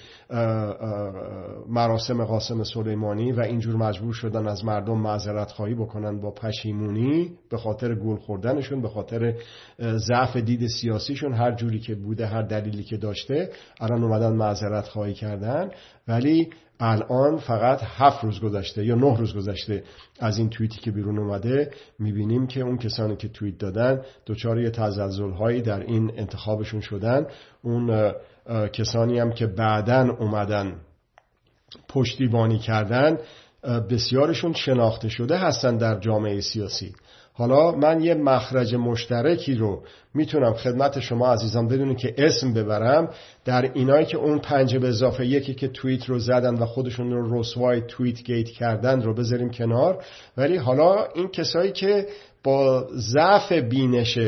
مراسم 1.69 2.23
قاسم 2.23 2.63
سلیمانی 2.63 3.31
و 3.31 3.39
اینجور 3.39 3.75
مجبور 3.75 4.13
شدن 4.13 4.47
از 4.47 4.65
مردم 4.65 4.97
معذرت 4.97 5.51
خواهی 5.51 5.73
بکنن 5.73 6.21
با 6.21 6.31
پشیمونی 6.31 7.31
به 7.49 7.57
خاطر 7.57 7.95
گل 7.95 8.15
خوردنشون 8.15 8.81
به 8.81 8.89
خاطر 8.89 9.33
ضعف 9.79 10.37
دید 10.37 10.67
سیاسیشون 10.67 11.33
هر 11.33 11.55
جوری 11.55 11.79
که 11.79 11.95
بوده 11.95 12.27
هر 12.27 12.41
دلیلی 12.41 12.83
که 12.83 12.97
داشته 12.97 13.49
الان 13.81 14.03
اومدن 14.03 14.33
معذرت 14.33 14.87
خواهی 14.87 15.13
کردن. 15.13 15.69
ولی 16.07 16.49
الان 16.79 17.37
فقط 17.37 17.81
هفت 17.83 18.23
روز 18.23 18.39
گذشته 18.39 18.85
یا 18.85 18.95
نه 18.95 19.17
روز 19.17 19.35
گذشته 19.35 19.83
از 20.19 20.37
این 20.37 20.49
توییتی 20.49 20.79
که 20.79 20.91
بیرون 20.91 21.19
اومده 21.19 21.71
می‌بینیم 21.99 22.47
که 22.47 22.61
اون 22.61 22.77
کسانی 22.77 23.15
که 23.15 23.27
توییت 23.27 23.57
دادن 23.57 24.01
دچار 24.25 24.61
یه 24.61 24.69
تزلزل 24.69 25.31
هایی 25.31 25.61
در 25.61 25.79
این 25.79 26.11
انتخابشون 26.17 26.81
شدن. 26.81 27.25
اون 27.61 28.13
کسانی 28.73 29.19
هم 29.19 29.31
که 29.31 29.47
بعدا 29.47 30.15
اومدن 30.19 30.75
پشتیبانی 31.89 32.59
کردن 32.59 33.17
بسیارشون 33.89 34.53
شناخته 34.53 35.09
شده 35.09 35.37
هستن 35.37 35.77
در 35.77 35.99
جامعه 35.99 36.41
سیاسی. 36.41 36.95
حالا 37.37 37.71
من 37.71 38.01
یه 38.01 38.13
مخرج 38.13 38.75
مشترکی 38.75 39.55
رو 39.55 39.83
می‌تونم 40.13 40.53
خدمت 40.53 40.99
شما 40.99 41.33
عزیزان 41.33 41.67
بدونی 41.67 41.95
که 41.95 42.13
اسم 42.17 42.53
ببرم. 42.53 43.09
در 43.45 43.71
اینایی 43.73 44.05
که 44.05 44.17
اون 44.17 44.39
پنج 44.39 44.77
به 44.77 44.87
اضافه 44.87 45.25
یکی 45.25 45.53
که 45.53 45.67
توییت 45.67 46.05
رو 46.05 46.19
زدن 46.19 46.55
و 46.55 46.65
خودشون 46.65 47.11
رو 47.11 47.39
رسوای 47.39 47.81
توییت 47.81 48.23
گیت 48.23 48.49
کردن 48.49 49.01
رو 49.01 49.13
بذاریم 49.13 49.49
کنار. 49.49 50.03
ولی 50.37 50.57
حالا 50.57 51.05
این 51.15 51.27
کسایی 51.27 51.71
که 51.71 52.07
با 52.43 52.87
ضعف 52.93 53.51
بینش 53.51 54.19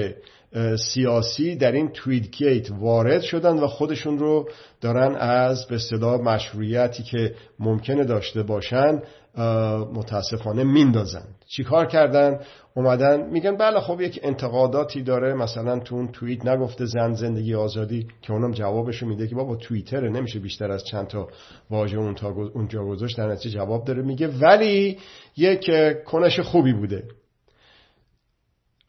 سیاسی 0.77 1.55
در 1.55 1.71
این 1.71 1.89
توییت 1.89 2.31
گیت 2.31 2.71
وارد 2.71 3.21
شدن 3.21 3.59
و 3.59 3.67
خودشون 3.67 4.19
رو 4.19 4.49
دارن 4.81 5.15
از 5.15 5.67
به 5.67 5.77
صدا 5.77 6.17
مشروعیتی 6.17 7.03
که 7.03 7.33
ممکنه 7.59 8.03
داشته 8.03 8.43
باشن 8.43 9.01
متاسفانه 9.93 10.63
میندازن 10.63 11.25
چیکار 11.47 11.85
کردن؟ 11.85 12.39
اومدن 12.75 13.29
میگن 13.29 13.57
بله 13.57 13.79
خب 13.79 14.01
یک 14.01 14.19
انتقاداتی 14.23 15.03
داره. 15.03 15.33
مثلا 15.33 15.79
تو 15.79 15.95
اون 15.95 16.07
توییت 16.07 16.45
نگفته 16.45 16.85
زن 16.85 17.13
زندگی 17.13 17.55
آزادی 17.55 18.07
که 18.21 18.33
اونم 18.33 18.51
جوابشو 18.51 19.05
میده 19.05 19.27
که 19.27 19.35
بابا 19.35 19.55
توییتره 19.55 20.09
نمیشه 20.09 20.39
بیشتر 20.39 20.71
از 20.71 20.83
چند 20.83 21.07
تا 21.07 21.27
واژه 21.69 21.97
اونجا 21.97 22.83
گذاشت 22.83 23.17
در 23.17 23.31
نتیجه 23.31 23.55
جواب 23.55 23.85
داره. 23.85 24.01
میگه 24.01 24.27
ولی 24.27 24.97
یک 25.37 25.71
کنش 26.05 26.39
خوبی 26.39 26.73
بوده. 26.73 27.03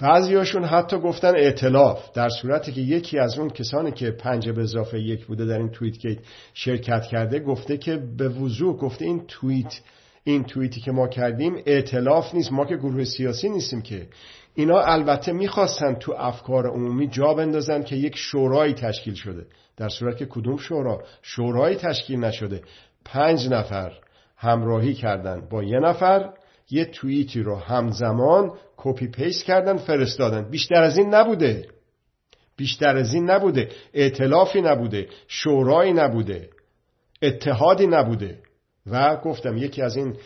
بعضیاشون 0.00 0.64
حتی 0.64 0.98
گفتن 0.98 1.36
اعتلاف 1.36 2.12
در 2.12 2.28
صورتی 2.28 2.72
که 2.72 2.80
یکی 2.80 3.18
از 3.18 3.38
اون 3.38 3.50
کسانی 3.50 3.92
که 3.92 4.10
پنج 4.10 4.48
به 4.48 4.62
اضافه 4.62 5.00
یک 5.00 5.26
بوده 5.26 5.46
در 5.46 5.58
این 5.58 5.70
توییت 5.70 5.98
گیت 5.98 6.18
شرکت 6.54 7.02
کرده 7.02 7.40
گفته 7.40 7.76
که 7.76 7.96
به 7.96 8.28
وضوح 8.28 8.76
گفته 8.76 9.04
این 9.04 9.24
توییت 9.28 9.80
این 10.24 10.44
توییتی 10.44 10.80
که 10.80 10.92
ما 10.92 11.08
کردیم 11.08 11.62
اعتلاف 11.66 12.34
نیست 12.34 12.52
ما 12.52 12.64
که 12.64 12.76
گروه 12.76 13.04
سیاسی 13.04 13.48
نیستیم 13.48 13.82
که. 13.82 14.08
اینا 14.54 14.80
البته 14.80 15.32
می‌خواستن 15.32 15.94
تو 15.94 16.12
افکار 16.12 16.66
عمومی 16.66 17.08
جا 17.08 17.34
بندازن 17.34 17.82
که 17.82 17.96
یک 17.96 18.16
شورایی 18.16 18.74
تشکیل 18.74 19.14
شده. 19.14 19.46
در 19.76 19.88
صورت 19.88 20.16
که 20.16 20.26
کدوم 20.26 20.56
شورا؟ 20.56 21.02
شورایی 21.22 21.76
تشکیل 21.76 22.20
نشده. 22.20 22.62
پنج 23.04 23.48
نفر 23.48 23.92
همراهی 24.36 24.94
کردن 24.94 25.48
با 25.50 25.62
یه 25.62 25.78
نفر 25.78 26.30
یه 26.70 26.84
توییتی 26.84 27.42
رو 27.42 27.56
همزمان 27.56 28.52
کپی 28.76 29.08
پیست 29.08 29.44
کردن 29.44 29.76
فرستادن. 29.76 30.50
بیشتر 30.50 30.82
از 30.82 30.98
این 30.98 31.14
نبوده. 31.14 31.68
بیشتر 32.56 32.96
از 32.96 33.14
این 33.14 33.30
نبوده. 33.30 33.68
ائتلافی 33.94 34.60
نبوده. 34.60 35.08
شورایی 35.28 35.92
نبوده. 35.92 36.50
اتحادی 37.22 37.86
نبوده. 37.86 38.38
و 38.86 39.16
گفتم 39.16 39.56
یکی 39.56 39.82
از 39.82 39.96
این 39.96 40.16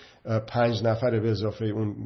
پنج 0.47 0.85
نفر 0.85 1.21
به 1.21 1.31
اضافه 1.31 1.65
اون 1.65 1.97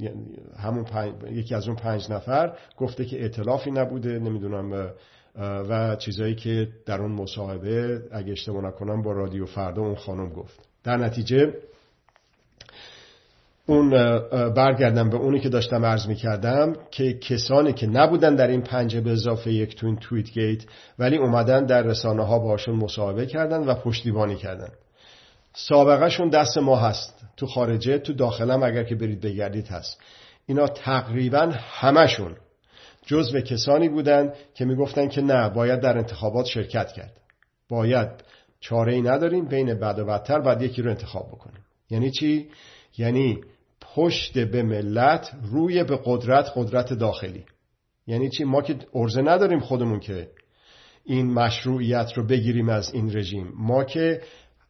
همون 0.58 0.86
یکی 1.30 1.54
از 1.54 1.68
اون 1.68 1.76
پنج 1.76 2.10
نفر 2.10 2.52
گفته 2.76 3.04
که 3.04 3.22
ائتلافی 3.22 3.70
نبوده 3.70 4.18
نمی‌دونم 4.18 4.92
و 5.40 5.96
چیزایی 5.96 6.34
که 6.34 6.68
در 6.86 7.00
اون 7.00 7.12
مصاحبه 7.12 8.02
اگه 8.12 8.32
اشتباه 8.32 8.64
نکنم 8.64 9.02
با 9.02 9.12
رادیو 9.12 9.46
فردا 9.46 9.82
اون 9.82 9.94
خانم 9.94 10.28
گفت. 10.28 10.68
در 10.84 10.96
نتیجه 10.96 11.54
اون 13.66 13.90
برگردم 14.50 15.10
به 15.10 15.16
اونی 15.16 15.40
که 15.40 15.48
داشتم 15.48 15.84
عرض 15.84 16.06
می 16.06 16.14
کردم 16.14 16.72
که 16.90 17.12
کسانی 17.12 17.72
که 17.72 17.86
نبودن 17.86 18.34
در 18.34 18.48
این 18.48 18.62
پنجه 18.62 19.00
به 19.00 19.10
اضافه 19.10 19.52
یک 19.52 19.76
تو 19.76 19.86
این 19.86 19.96
تویت 19.96 20.30
گیت 20.30 20.62
ولی 20.98 21.16
اومدن 21.16 21.64
در 21.66 21.82
رسانه 21.82 22.22
ها 22.22 22.38
باشون 22.38 22.74
مصاحبه 22.74 23.26
کردن 23.26 23.64
و 23.64 23.74
پشتیبانی 23.74 24.36
کردن. 24.36 24.68
سابقه 25.60 26.08
شون 26.08 26.28
دست 26.28 26.58
ما 26.58 26.76
هست. 26.76 27.24
تو 27.36 27.46
خارجه 27.46 27.98
تو 27.98 28.12
داخلم 28.12 28.62
اگر 28.62 28.84
که 28.84 28.94
برید 28.94 29.20
بگردید 29.20 29.68
هست. 29.68 30.00
اینا 30.46 30.66
تقریبا 30.66 31.52
همشون 31.56 32.36
جزو 33.06 33.40
کسانی 33.40 33.88
بودن 33.88 34.32
که 34.54 34.64
می‌گفتن 34.64 35.08
که 35.08 35.20
نه 35.20 35.48
باید 35.48 35.80
در 35.80 35.98
انتخابات 35.98 36.46
شرکت 36.46 36.92
کرد. 36.92 37.12
باید 37.68 38.08
چاره 38.60 38.94
ای 38.94 39.02
نداریم 39.02 39.48
بین 39.48 39.74
بد 39.74 39.98
و 39.98 40.04
بدتر 40.04 40.40
باید 40.40 40.62
یکی 40.62 40.82
رو 40.82 40.90
انتخاب 40.90 41.28
بکنیم. 41.28 41.64
یعنی 41.90 42.10
چی؟ 42.10 42.48
یعنی 42.98 43.40
پشت 43.80 44.38
به 44.38 44.62
ملت 44.62 45.30
روی 45.42 45.84
به 45.84 46.00
قدرت 46.04 46.52
قدرت 46.56 46.92
داخلی. 46.92 47.44
یعنی 48.06 48.30
چی؟ 48.30 48.44
ما 48.44 48.62
که 48.62 48.76
ارزه 48.94 49.22
نداریم 49.22 49.60
خودمون 49.60 50.00
که 50.00 50.28
این 51.04 51.32
مشروعیت 51.32 52.12
رو 52.12 52.26
بگیریم 52.26 52.68
از 52.68 52.94
این 52.94 53.16
رژیم. 53.16 53.52
ما 53.56 53.84
که 53.84 54.20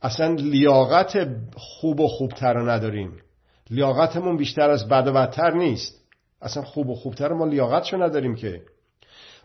اصلا 0.03 0.35
لیاقت 0.35 1.29
خوب 1.57 2.01
و 2.01 2.09
خوبتر 2.09 2.53
رو 2.55 2.71
نداریم. 2.71 3.13
لیاقتمون 3.71 4.37
بیشتر 4.37 4.71
از 4.71 4.89
بد 4.89 5.07
و 5.07 5.13
بدتر 5.13 5.51
نیست. 5.51 6.05
اصلا 6.43 6.63
خوب 6.63 6.89
و 6.89 6.95
خوبتر 6.95 7.33
ما 7.33 7.45
لیاقتشو 7.45 8.03
نداریم 8.03 8.35
که. 8.35 8.63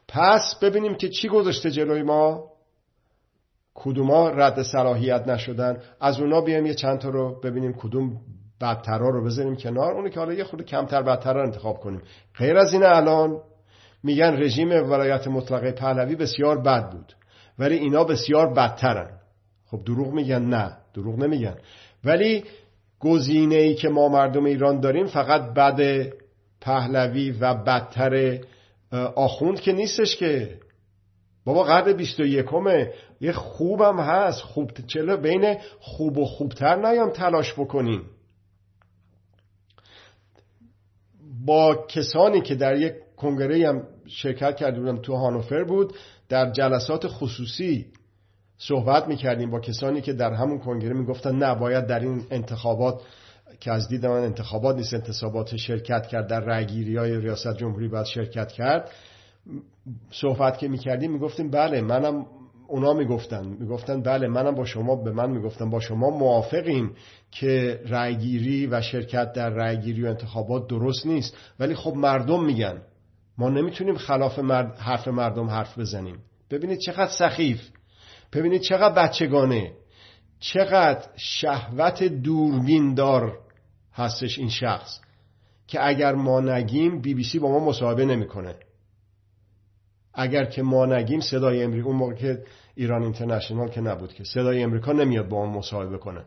پس 0.07 0.55
ببینیم 0.61 0.95
که 0.95 1.09
چی 1.09 1.27
گذاشته 1.27 1.71
جلوی 1.71 2.03
ما. 2.03 2.49
کدوما 3.73 4.29
رد 4.29 4.63
صلاحیت 4.63 5.27
نشدن. 5.27 5.81
از 6.01 6.19
اونا 6.19 6.41
بیایم 6.41 6.65
یه 6.65 6.73
چند 6.73 6.99
تا 6.99 7.09
رو 7.09 7.39
ببینیم 7.39 7.73
کدوم 7.73 8.17
بدترها 8.61 9.09
رو 9.09 9.25
بذاریم 9.25 9.55
کنار. 9.55 9.93
اونی 9.93 10.09
که 10.09 10.19
حالا 10.19 10.33
یه 10.33 10.43
خود 10.43 10.65
کمتر 10.65 11.01
بدتر 11.01 11.33
رو 11.33 11.41
انتخاب 11.41 11.79
کنیم. 11.79 12.01
غیر 12.37 12.57
از 12.57 12.73
این 12.73 12.83
الان 12.83 13.41
میگن 14.03 14.43
رژیم 14.43 14.69
ولایت 14.69 15.27
مطلقه 15.27 15.71
پهلوی 15.71 16.15
بسیار 16.15 16.61
بد 16.61 16.91
بود. 16.91 17.13
ولی 17.59 17.77
اینا 17.77 18.03
بسیار 18.03 18.53
بدترن. 18.53 19.19
خب 19.73 19.83
دروغ 19.85 20.13
میگن 20.13 20.41
نه 20.41 20.77
دروغ 20.93 21.19
نمیگن. 21.19 21.55
ولی 22.03 22.43
گزینه 22.99 23.55
ای 23.55 23.75
که 23.75 23.89
ما 23.89 24.07
مردم 24.07 24.45
ایران 24.45 24.79
داریم 24.79 25.05
فقط 25.05 25.53
بد 25.53 26.07
پهلوی 26.61 27.31
و 27.31 27.53
بدتر 27.53 28.39
آخوند 29.15 29.59
که 29.59 29.73
نیستش 29.73 30.15
که. 30.15 30.59
بابا 31.45 31.63
قرن 31.63 31.93
بیست 31.93 32.19
و 32.19 32.25
یکمه 32.25 32.93
یه 33.21 33.31
خوبم 33.31 33.99
هست. 33.99 34.41
خوب 34.41 34.71
چلو 34.87 35.17
بین 35.17 35.57
خوب 35.79 36.17
و 36.17 36.25
خوبتر 36.25 36.75
نیام 36.75 37.09
تلاش 37.09 37.53
بکنیم. 37.53 38.01
با 41.45 41.85
کسانی 41.87 42.41
که 42.41 42.55
در 42.55 42.75
یک 42.75 42.93
کنگره 43.17 43.69
هم 43.69 43.83
شرکت 44.07 44.55
کرده 44.55 44.79
بودم 44.79 44.97
تو 44.97 45.15
هانوفر 45.15 45.63
بود 45.63 45.93
در 46.29 46.51
جلسات 46.51 47.07
خصوصی 47.07 47.85
صحبت 48.67 49.07
می‌کردیم 49.07 49.51
با 49.51 49.59
کسانی 49.59 50.01
که 50.01 50.13
در 50.13 50.33
همون 50.33 50.59
کنگره 50.59 50.93
می‌گفتن 50.93 51.35
نه 51.35 51.55
باید 51.55 51.85
در 51.85 51.99
این 51.99 52.21
انتخابات 52.31 53.01
که 53.59 53.71
از 53.71 53.87
دید 53.87 54.05
من 54.05 54.23
انتخابات 54.23 54.75
نیست 54.75 54.93
انتصابات 54.93 55.55
شرکت 55.55 56.07
کرد 56.07 56.27
در 56.27 56.39
رأیگیری 56.39 56.97
های 56.97 57.19
ریاست 57.19 57.57
جمهوری 57.57 57.87
باید 57.87 58.05
شرکت 58.05 58.51
کرد. 58.51 58.89
صحبت 60.11 60.57
که 60.57 60.67
می‌کردیم 60.67 61.11
می‌گفتیم 61.11 61.49
بله 61.49 61.81
منم 61.81 62.25
اونا 62.67 62.93
می‌گفتن. 62.93 63.45
می‌گفتن 63.59 64.01
بله 64.01 64.27
منم 64.27 64.55
با 64.55 64.65
شما 64.65 64.95
به 64.95 65.11
من 65.11 65.31
می‌گفتن 65.31 65.69
با 65.69 65.79
شما 65.79 66.09
موافقیم 66.09 66.91
که 67.31 67.81
رأیگیری 67.87 68.67
و 68.67 68.81
شرکت 68.81 69.33
در 69.33 69.49
رأیگیری 69.49 70.03
و 70.03 70.07
انتخابات 70.07 70.67
درست 70.67 71.05
نیست. 71.05 71.37
ولی 71.59 71.75
خب 71.75 71.93
مردم 71.95 72.45
میگن. 72.45 72.81
ما 73.37 73.49
نمی‌تونیم 73.49 73.97
خلاف 73.97 74.39
مرد 74.39 74.77
حرف 74.77 75.07
مردم 75.07 75.49
حرف 75.49 75.79
بزنیم. 75.79 76.17
ببینید 76.51 76.79
چقدر 76.79 77.11
سخیف. 77.11 77.69
ببینید 78.35 78.61
چقدر 78.61 78.93
بچگانه. 79.03 79.71
چقدر 80.39 81.07
شهوت 81.15 82.03
دوربین 82.03 82.93
دار 82.93 83.37
هستش 83.93 84.39
این 84.39 84.49
شخص 84.49 84.99
که 85.67 85.87
اگر 85.87 86.15
ما 86.15 86.39
نگیم 86.39 87.01
بی 87.01 87.13
بی 87.13 87.23
سی 87.23 87.39
با 87.39 87.49
ما 87.49 87.65
مصاحبه 87.65 88.05
نمی‌کنه. 88.05 88.55
اگر 90.13 90.45
که 90.45 90.63
ما 90.63 90.85
نگیم 90.85 91.19
صدای 91.19 91.63
امریکا 91.63 91.87
اون 91.87 91.97
موقع 91.97 92.13
که 92.13 92.43
ایران 92.75 93.03
اینترنشنال 93.03 93.69
که 93.69 93.81
نبود 93.81 94.13
که 94.13 94.23
صدای 94.23 94.63
امریکا 94.63 94.91
نمیاد 94.91 95.29
با 95.29 95.45
ما 95.45 95.57
مصاحبه 95.57 95.97
کنه. 95.97 96.25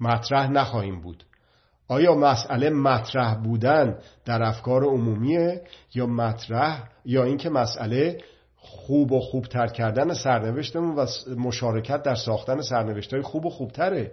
مطرح 0.00 0.50
نخواهیم 0.50 1.00
بود. 1.00 1.24
آیا 1.88 2.14
مسئله 2.14 2.70
مطرح 2.70 3.34
بودن 3.34 3.98
در 4.24 4.42
افکار 4.42 4.84
عمومیه 4.84 5.62
یا 5.94 6.06
مطرح 6.06 6.88
یا 7.04 7.24
اینکه 7.24 7.50
مسئله 7.50 8.18
خوب 8.68 9.12
و 9.12 9.20
خوبتر 9.20 9.66
کردن 9.66 10.14
سرنوشتمون 10.14 10.96
و 10.96 11.06
مشارکت 11.36 12.02
در 12.02 12.14
ساختن 12.14 12.60
سرنوشت 12.60 13.12
های 13.12 13.22
خوب 13.22 13.46
و 13.46 13.50
خوبتره. 13.50 14.12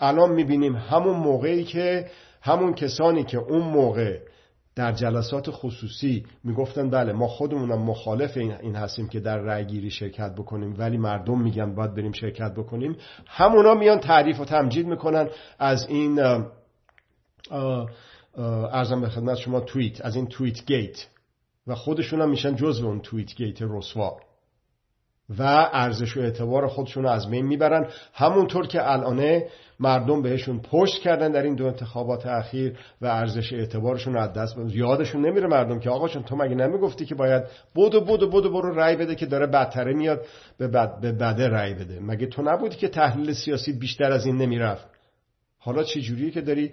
الان 0.00 0.32
می‌بینیم 0.32 0.76
همون 0.76 1.16
موقعی 1.16 1.64
که 1.64 2.10
همون 2.42 2.74
کسانی 2.74 3.24
که 3.24 3.38
اون 3.38 3.62
موقع 3.62 4.18
در 4.76 4.92
جلسات 4.92 5.50
خصوصی 5.50 6.26
می‌گفتن 6.44 6.90
بله 6.90 7.12
ما 7.12 7.28
خودمونم 7.28 7.82
مخالف 7.82 8.36
این 8.36 8.76
هستیم 8.76 9.08
که 9.08 9.20
در 9.20 9.38
رأیگیری 9.38 9.90
شرکت 9.90 10.34
بکنیم 10.34 10.74
ولی 10.78 10.98
مردم 10.98 11.40
میگن 11.40 11.74
باید 11.74 11.94
بریم 11.94 12.12
شرکت 12.12 12.54
بکنیم. 12.54 12.96
همونا 13.26 13.74
میان 13.74 13.98
تعریف 13.98 14.40
و 14.40 14.44
تمجید 14.44 14.86
می‌کنن 14.86 15.28
از 15.58 15.88
این 15.88 16.20
ارزم 18.72 19.00
به 19.00 19.08
خدمت 19.08 19.36
شما 19.36 19.60
توییت 19.60 20.04
از 20.04 20.16
این 20.16 20.26
توییت 20.26 20.66
گیت. 20.66 21.06
و 21.66 21.74
خودشون 21.74 22.20
هم 22.20 22.30
میشن 22.30 22.56
جزو 22.56 22.86
اون 22.86 23.00
توییت 23.00 23.34
گیت 23.34 23.58
رسوا. 23.60 24.16
و 25.38 25.42
ارزش 25.72 26.16
و 26.16 26.20
اعتبار 26.20 26.66
خودشون 26.66 27.02
رو 27.02 27.08
از 27.08 27.30
بین 27.30 27.46
می‌برن. 27.46 27.88
همونطور 28.12 28.66
که 28.66 28.90
الانه 28.90 29.46
مردم 29.80 30.22
بهشون 30.22 30.60
پشت 30.60 31.02
کردن 31.02 31.32
در 31.32 31.42
این 31.42 31.54
دو 31.54 31.66
انتخابات 31.66 32.26
اخیر 32.26 32.78
و 33.00 33.06
ارزش 33.06 33.52
اعتبارشون 33.52 34.14
رو 34.14 34.20
از 34.20 34.32
دست 34.32 34.56
یادشون 34.68 35.26
نمیره 35.26 35.46
مردم 35.46 35.78
که 35.80 35.90
آقا 35.90 36.08
تو 36.08 36.36
مگه 36.36 36.54
نمی‌گفتی 36.54 37.06
که 37.06 37.14
باید 37.14 37.44
بودو 37.74 38.00
بودو 38.00 38.30
بودو 38.30 38.50
برو 38.50 38.74
رأی 38.74 38.96
بده 38.96 39.14
که 39.14 39.26
داره 39.26 39.46
بدتره 39.46 39.94
میاد 39.94 40.26
به, 40.58 40.68
بد 40.68 41.00
به 41.00 41.12
بده 41.12 41.48
رأی 41.48 41.74
بده. 41.74 42.00
مگه 42.00 42.26
تو 42.26 42.42
نبودی 42.42 42.76
که 42.76 42.88
تحلیل 42.88 43.32
سیاسی 43.32 43.72
بیشتر 43.72 44.12
از 44.12 44.26
این 44.26 44.36
نمی‌رفت؟ 44.36 44.86
حالا 45.58 45.82
چه 45.82 46.00
جوریه 46.00 46.30
که 46.30 46.40
داری 46.40 46.72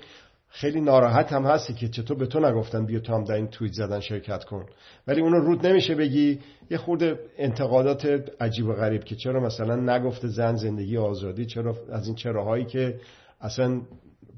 خیلی 0.53 0.81
ناراحت 0.81 1.33
هم 1.33 1.45
هستی 1.45 1.73
که 1.73 1.87
چطور 1.87 2.17
به 2.17 2.25
تو 2.25 2.39
نگفتن 2.39 2.85
بیا 2.85 2.99
تو 2.99 3.13
هم 3.13 3.23
در 3.23 3.35
این 3.35 3.47
توییت 3.47 3.73
زدن 3.73 3.99
شرکت 3.99 4.43
کن. 4.43 4.65
ولی 5.07 5.21
اونو 5.21 5.39
رود 5.39 5.67
نمیشه 5.67 5.95
بگی. 5.95 6.39
یه 6.69 6.77
خورده 6.77 7.19
انتقادات 7.37 8.05
عجیب 8.39 8.67
و 8.67 8.73
غریب 8.73 9.03
که 9.03 9.15
چرا 9.15 9.39
مثلا 9.39 9.75
نگفته 9.75 10.27
زن 10.27 10.55
زندگی 10.55 10.97
آزادی 10.97 11.45
چرا 11.45 11.75
از 11.91 12.07
این 12.07 12.15
چراهایی 12.15 12.65
که 12.65 12.99
اصلا 13.41 13.81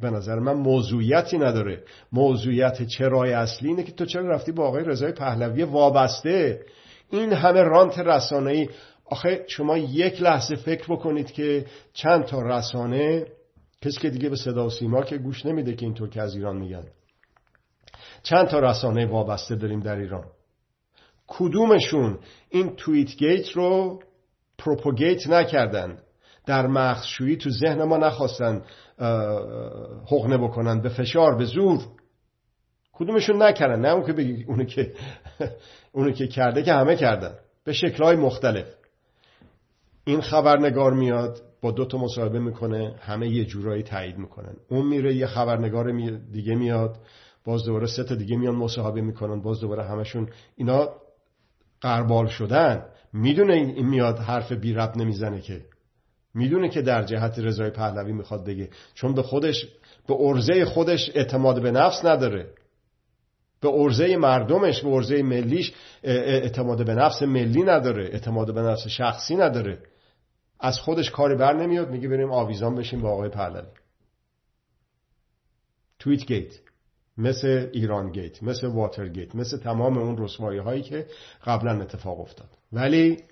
به 0.02 0.10
نظر 0.10 0.39
من 0.39 0.54
موضوعیتی 0.54 1.38
نداره. 1.38 1.84
موضوعیت 2.12 2.84
چرای 2.84 3.34
اصلی 3.34 3.69
اینه 3.69 3.84
که 3.84 3.91
تو 3.91 4.06
چرا 4.06 4.30
رفتی 4.30 4.52
با 4.52 4.67
آقای 4.67 4.84
رضای 4.84 5.12
پهلوی 5.12 5.63
وابسته؟ 5.63 6.62
این 7.10 7.34
همه 7.34 7.62
رانت 7.62 7.99
رسانه‌ای. 7.99 8.69
آخه 9.06 9.45
شما 9.47 9.78
یک 9.78 10.21
لحظه 10.21 10.56
فکر 10.56 10.93
بکنید 10.93 11.32
که 11.32 11.65
چند 11.93 12.26
تا 12.26 12.41
رسانه 12.41 13.26
کسی 13.84 14.00
که 14.00 14.10
دیگه 14.10 14.30
به 14.30 14.36
صدا 14.36 14.65
و 14.65 14.69
سیما 14.69 15.04
که 15.04 15.17
گوش 15.17 15.46
نمیده 15.46 15.76
که 15.76 15.86
اینطور 15.86 16.10
که 16.10 16.22
از 16.22 16.36
ایران 16.36 16.58
میگن. 16.58 16.84
چند 18.24 18.48
تا 18.48 18.60
رسانه 18.60 19.06
وابسته 19.06 19.56
داریم 19.56 19.80
در 19.80 19.96
ایران. 19.96 20.26
کدومشون 21.28 22.19
این 22.50 22.76
توییت 22.76 23.15
گیت 23.15 23.50
رو 23.50 24.00
پروپوگیت 24.58 25.28
نکردن؟ 25.28 26.00
در 26.46 26.67
مخشویی 26.67 27.38
تو 27.38 27.50
ذهن 27.50 27.84
ما 27.84 27.98
نخواستن 27.98 28.62
حقنه 30.12 30.38
بکنن. 30.38 30.82
به 30.82 30.89
فشار 30.89 31.36
به 31.36 31.46
زور. 31.46 31.80
کدومشون 32.93 33.43
نکردن؟ 33.43 33.80
نه 33.80 33.89
اون 33.89 34.06
که 34.06 34.13
بگی 34.13 34.43
اونو 34.43 34.63
که 34.63 34.93
اونو 35.96 36.12
که 36.12 36.28
کرده 36.28 36.63
که 36.63 36.74
همه 36.74 36.96
کردن. 36.96 37.36
به 37.63 37.74
شکلهای 37.74 38.15
مختلف. 38.15 38.67
این 40.06 40.22
خبرنگار 40.22 40.93
میاد 40.93 41.53
با 41.63 41.71
دو 41.71 41.86
تا 41.86 41.97
مصاحبه 41.97 42.39
می‌کنه 42.39 42.95
همه 42.99 43.30
یه 43.30 43.45
جورایی 43.45 43.84
تایید 43.84 44.17
می‌کنن. 44.17 44.54
اون 44.69 44.88
میره 44.88 45.15
یه 45.15 45.28
خبرنگار 45.28 45.91
دیگه 46.32 46.56
میاد 46.56 46.97
باز 47.45 47.65
دوباره 47.65 47.88
سه 47.88 48.04
تا 48.04 48.15
دیگه 48.15 48.38
میان 48.38 48.56
مصاحبه 48.56 49.02
می‌کنن 49.02 49.41
باز 49.41 49.60
دوباره 49.60 49.84
همشون 49.84 50.30
اینا 50.56 50.89
قربال 51.82 52.28
شدن. 52.28 52.86
می‌دونه 53.13 53.54
این 53.54 53.88
میاد 53.88 54.19
حرف 54.19 54.52
بی 54.52 54.73
رب 54.73 54.97
نمی‌زنه 54.97 55.41
که. 55.41 55.62
می‌دونه 56.34 56.69
که 56.69 56.82
در 56.82 57.04
جهت 57.04 57.39
رضای 57.39 57.69
پهلوی 57.69 58.12
می‌خواد 58.12 58.45
بگه. 58.45 58.69
چون 58.93 59.13
به 59.13 59.21
خودش 59.21 59.67
به 60.08 60.15
ارزه 60.19 60.65
خودش 60.65 61.12
اعتماد 61.15 61.62
به 61.62 61.71
نفس 61.71 62.06
نداره. 62.06 62.47
به 63.62 63.69
ارزه 63.69 64.17
مردمش 64.17 64.82
به 64.82 64.89
ارزه 64.89 65.23
ملیش 65.23 65.73
اعتماد 66.04 66.86
به 66.86 66.93
نفس 66.93 67.23
ملی 67.23 67.63
نداره. 67.63 68.04
اعتماد 68.04 68.54
به 68.54 68.62
نفس 68.62 68.88
شخصی 68.88 69.36
نداره. 69.36 69.80
از 70.63 70.80
خودش 70.80 71.12
کاری 71.12 71.36
بر 71.36 71.54
نمیاد 71.54 71.91
میگه 71.91 72.08
بریم 72.08 72.32
آویزان 72.32 72.76
بشیم 72.76 73.02
با 73.02 73.10
آقای 73.10 73.30
پهلوی. 73.30 73.67
تویت 75.99 76.26
گیت 76.26 76.60
مثل 77.17 77.69
ایران 77.73 78.12
گیت 78.12 78.43
مثل 78.43 78.67
واتر 78.67 79.08
گیت 79.08 79.36
مثل 79.36 79.58
تمام 79.58 79.97
اون 79.97 80.17
رسوایی 80.17 80.60
هایی 80.60 80.82
که 80.82 81.08
قبلا 81.45 81.82
اتفاق 81.82 82.19
افتاد. 82.19 82.49
ولی 82.73 83.23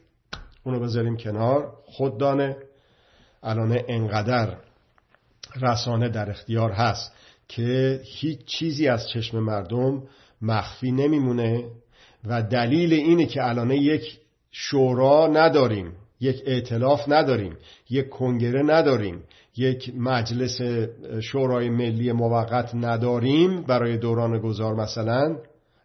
اونو 0.63 0.79
بذاریم 0.79 1.17
کنار. 1.17 1.73
خود 1.85 2.17
دانه 2.17 2.57
الان 3.43 3.81
انقدر 3.87 4.57
رسانه 5.61 6.09
در 6.09 6.29
اختیار 6.29 6.71
هست 6.71 7.11
که 7.47 8.01
هیچ 8.03 8.45
چیزی 8.45 8.87
از 8.87 9.09
چشم 9.09 9.39
مردم 9.39 10.03
مخفی 10.41 10.91
نمیمونه 10.91 11.65
و 12.23 12.43
دلیل 12.43 12.93
اینه 12.93 13.25
که 13.25 13.43
الان 13.43 13.71
یک 13.71 14.19
شورا 14.51 15.27
نداریم. 15.27 15.93
یک 16.21 16.43
ائتلاف 16.45 17.01
نداریم 17.07 17.57
یک 17.89 18.09
کنگره 18.09 18.63
نداریم 18.63 19.23
یک 19.57 19.93
مجلس 19.97 20.61
شورای 21.21 21.69
ملی 21.69 22.11
موقت 22.11 22.75
نداریم 22.75 23.61
برای 23.61 23.97
دوران 23.97 24.39
گذار 24.39 24.75
مثلا. 24.75 25.37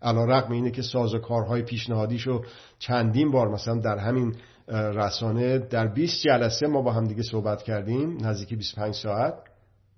الان 0.02 0.28
رقم 0.28 0.52
اینه 0.52 0.70
که 0.70 0.82
سازوکارهای 0.82 1.62
پیشنهادیشو 1.62 2.42
چندین 2.78 3.30
بار 3.30 3.48
مثلا 3.48 3.80
در 3.80 3.98
همین 3.98 4.34
رسانه 4.68 5.58
در 5.58 5.86
20 5.86 6.22
جلسه 6.22 6.66
ما 6.66 6.82
با 6.82 6.92
هم 6.92 7.04
دیگه 7.04 7.22
صحبت 7.22 7.62
کردیم 7.62 8.26
نزدیکی 8.26 8.56
25 8.56 8.94
ساعت 8.94 9.34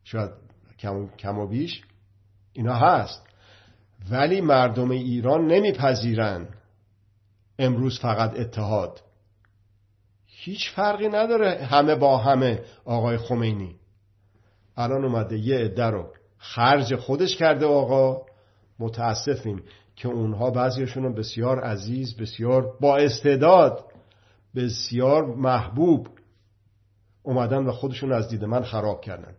شاید 0.05 0.31
کم 1.19 1.39
و 1.39 1.47
بیش. 1.47 1.83
اینا 2.53 2.75
هست. 2.75 3.23
ولی 4.11 4.41
مردم 4.41 4.91
ایران 4.91 5.47
نمیپذیرن. 5.47 6.49
امروز 7.59 8.01
فقط 8.01 8.41
اتحاد. 8.41 9.03
هیچ 10.41 10.71
فرقی 10.71 11.09
نداره 11.09 11.65
همه 11.65 11.95
با 11.95 12.19
همه 12.19 12.63
آقای 12.85 13.17
خمینی. 13.17 13.77
الان 14.77 15.05
اومده 15.05 15.39
یه 15.39 15.59
عده 15.59 15.87
رو 15.87 16.13
خرج 16.39 16.97
خودش 16.97 17.37
کرده 17.37 17.67
آقا. 17.67 18.23
متاسفیم 18.79 19.63
که 19.97 20.09
اونها 20.09 20.51
بعضیشون 20.51 21.15
بسیار 21.15 21.61
عزیز 21.61 22.17
بسیار 22.17 22.73
با 22.81 22.97
استعداد 22.97 23.85
بسیار 24.57 25.25
محبوب 25.25 26.09
اومدن 27.23 27.67
و 27.67 27.73
خودشون 27.73 28.13
از 28.13 28.29
دید 28.29 28.45
من 28.45 28.63
خراب 28.63 29.01
کردن. 29.01 29.35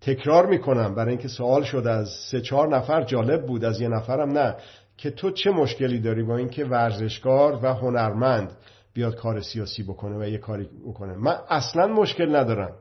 تکرار 0.00 0.46
می‌کنم 0.46 0.94
برای 0.94 1.10
اینکه 1.10 1.28
سوال 1.28 1.62
شد 1.62 1.86
از 1.86 2.08
سه 2.30 2.40
چهار 2.40 2.76
نفر 2.76 3.02
جالب 3.02 3.46
بود 3.46 3.64
از 3.64 3.80
یه 3.80 3.88
نفرم 3.88 4.30
نه 4.38 4.56
که 4.96 5.10
تو 5.10 5.30
چه 5.30 5.50
مشکلی 5.50 6.00
داری 6.00 6.22
با 6.22 6.36
اینکه 6.36 6.64
ورزشکار 6.64 7.64
و 7.64 7.74
هنرمند 7.74 8.56
بیاد 8.98 9.16
کار 9.16 9.40
سیاسی 9.40 9.82
بکنه 9.82 10.18
و 10.18 10.28
یه 10.28 10.38
کاری 10.38 10.68
بکنه. 10.86 11.16
من 11.16 11.36
اصلا 11.48 11.86
مشکل 11.86 12.36
ندارم. 12.36 12.72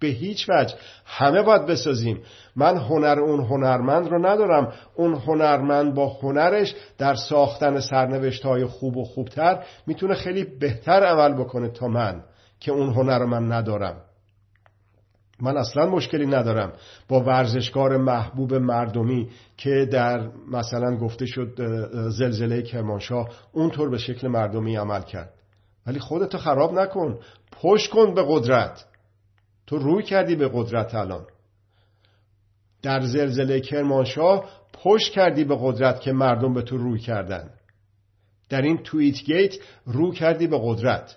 به 0.00 0.06
هیچ 0.06 0.46
وجه. 0.48 0.74
همه 1.04 1.42
باید 1.42 1.66
بسازیم. 1.66 2.22
من 2.56 2.76
هنر 2.76 3.20
اون 3.20 3.40
هنرمند 3.40 4.08
رو 4.08 4.26
ندارم. 4.26 4.72
اون 4.94 5.14
هنرمند 5.14 5.94
با 5.94 6.08
هنرش 6.08 6.74
در 6.98 7.14
ساختن 7.14 7.80
سرنوشت 7.80 8.42
های 8.42 8.64
خوب 8.64 8.96
و 8.96 9.04
خوبتر 9.04 9.64
می‌تونه 9.86 10.14
خیلی 10.14 10.44
بهتر 10.44 11.02
عمل 11.04 11.34
بکنه 11.34 11.68
تا 11.68 11.88
من 11.88 12.22
که 12.60 12.72
اون 12.72 12.92
هنر 12.92 13.24
من 13.24 13.52
ندارم. 13.52 13.96
من 15.40 15.56
اصلا 15.56 15.86
مشکلی 15.86 16.26
ندارم 16.26 16.72
با 17.08 17.20
ورزشکار 17.20 17.96
محبوب 17.96 18.54
مردمی 18.54 19.28
که 19.56 19.88
در 19.92 20.28
مثلا 20.50 20.96
گفته 20.96 21.26
شد 21.26 21.54
زلزله 22.08 22.62
کرمانشاه 22.62 23.28
اونطور 23.52 23.90
به 23.90 23.98
شکل 23.98 24.28
مردمی 24.28 24.76
عمل 24.76 25.02
کرد. 25.02 25.37
ولی 25.88 25.98
خودتو 25.98 26.38
خراب 26.38 26.78
نکن. 26.78 27.18
پشت 27.52 27.90
کن 27.90 28.14
به 28.14 28.24
قدرت. 28.28 28.84
تو 29.66 29.78
روی 29.78 30.02
کردی 30.02 30.36
به 30.36 30.50
قدرت 30.52 30.94
الان. 30.94 31.26
در 32.82 33.00
زلزله 33.00 33.60
کرمانشاه 33.60 34.50
پشت 34.72 35.12
کردی 35.12 35.44
به 35.44 35.56
قدرت 35.60 36.00
که 36.00 36.12
مردم 36.12 36.54
به 36.54 36.62
تو 36.62 36.76
روی 36.76 36.98
کردن. 36.98 37.50
در 38.48 38.62
این 38.62 38.78
توییت 38.78 39.22
گیت 39.22 39.54
رو 39.86 40.12
کردی 40.12 40.46
به 40.46 40.58
قدرت. 40.62 41.16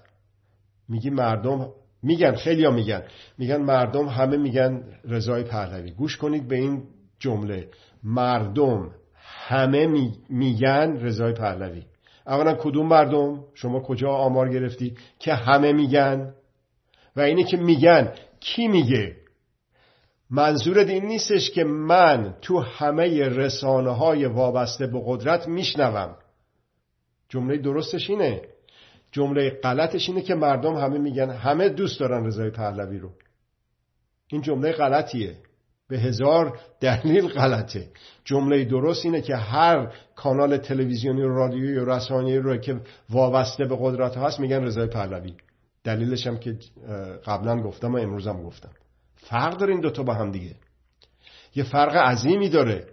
میگی 0.89 1.10
مردم 1.10 1.69
میگن 2.03 2.36
خیلی 2.36 2.67
میگن. 2.67 3.03
میگن 3.38 3.62
مردم 3.62 4.07
همه 4.07 4.38
میگن 4.38 4.84
رضای 5.05 5.43
پهلوی. 5.43 5.91
گوش 5.91 6.17
کنید 6.17 6.47
به 6.47 6.55
این 6.55 6.84
جمله. 7.19 7.69
مردم 8.03 8.91
همه 9.47 10.10
میگن 10.29 10.97
رضای 10.97 11.34
پهلوی. 11.34 11.84
اولا 12.27 12.55
کدوم 12.55 12.88
مردم؟ 12.88 13.43
شما 13.53 13.79
کجا 13.79 14.10
آمار 14.10 14.49
گرفتی؟ 14.49 14.97
که 15.19 15.34
همه 15.34 15.73
میگن؟ 15.73 16.34
و 17.15 17.21
اینی 17.21 17.43
که 17.43 17.57
میگن 17.57 18.13
کی 18.39 18.67
میگه؟ 18.67 19.15
منظور 20.29 20.77
این 20.77 21.05
نیستش 21.05 21.51
که 21.51 21.63
من 21.63 22.36
تو 22.41 22.60
همه 22.60 23.29
رسانه 23.29 23.91
های 23.91 24.25
وابسته 24.25 24.88
به 24.88 25.01
قدرت 25.05 25.47
میشنوم. 25.47 26.15
جمله 27.29 27.57
درستش 27.57 28.10
اینه. 28.10 28.41
جمله 29.12 29.49
غلطش 29.49 30.10
اینه 30.10 30.21
که 30.21 30.36
مردم 30.36 30.75
همه 30.75 30.97
میگن. 30.97 31.29
همه 31.29 31.69
دوست 31.69 31.99
دارن 31.99 32.25
رضای 32.25 32.49
پهلوی 32.49 32.99
رو. 32.99 33.10
این 34.27 34.41
جمله 34.41 34.71
غلطیه. 34.71 35.36
به 35.91 35.99
هزار 35.99 36.60
دلیل 36.80 37.27
غلطه. 37.27 37.88
جمله 38.25 38.65
درست 38.65 39.06
اینه 39.06 39.21
که 39.21 39.36
هر 39.36 39.93
کانال 40.15 40.58
تلویزیونی 40.58 41.21
و 41.21 41.27
رادیویی 41.27 41.77
و 41.77 41.86
رسانه‌ای 41.86 42.38
رو 42.38 42.58
که 42.58 42.80
وابسته 43.10 43.65
به 43.65 43.77
قدرت 43.80 44.17
هست 44.17 44.39
میگن 44.39 44.63
رضای 44.63 44.88
پهلوی. 44.88 45.34
دلیلش 45.84 46.27
هم 46.27 46.38
که 46.38 46.58
قبلا 47.25 47.62
گفتم 47.62 47.93
و 47.93 47.97
امروزم 47.97 48.43
گفتم. 48.43 48.69
فرق 49.15 49.58
داره 49.58 49.71
این 49.71 49.82
دوتا 49.82 50.04
با 50.04 50.13
هم 50.13 50.32
دیگه. 50.32 50.56
یه 51.56 51.63
فرق 51.63 51.95
عظیمی 51.95 52.49
داره. 52.49 52.88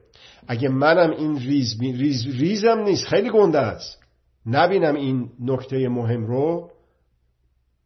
اگه 0.48 0.68
منم 0.68 1.10
این 1.10 1.38
ریز, 1.38 1.80
ریز 1.80 2.26
ریزم 2.26 2.78
نیست 2.78 3.06
خیلی 3.06 3.30
گنده 3.30 3.58
است. 3.58 4.02
نبینم 4.46 4.94
این 4.94 5.30
نکته 5.40 5.88
مهم 5.88 6.26
رو. 6.26 6.70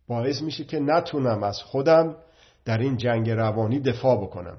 باعث 0.09 0.43
میشه 0.43 0.65
که 0.65 0.81
نتونم 0.81 1.43
از 1.43 1.63
خودم 1.63 2.17
در 2.65 2.79
این 2.79 2.97
جنگ 2.97 3.31
روانی 3.31 3.81
دفاع 3.81 4.23
بکنم. 4.23 4.59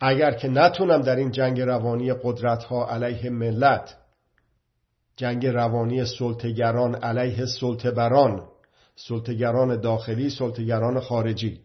اگر 0.00 0.32
که 0.32 0.48
نتونم 0.48 1.02
در 1.02 1.16
این 1.16 1.30
جنگ 1.30 1.60
روانی 1.60 2.12
قدرت 2.12 2.64
ها 2.64 2.88
علیه 2.88 3.30
ملت 3.30 3.96
جنگ 5.16 5.46
روانی 5.46 6.04
سلطگران 6.04 6.94
علیه 6.94 7.46
سلطبران 7.46 8.48
سلطگران 8.96 9.80
داخلی 9.80 10.30
سلطگران 10.30 11.00
خارجی 11.00 11.60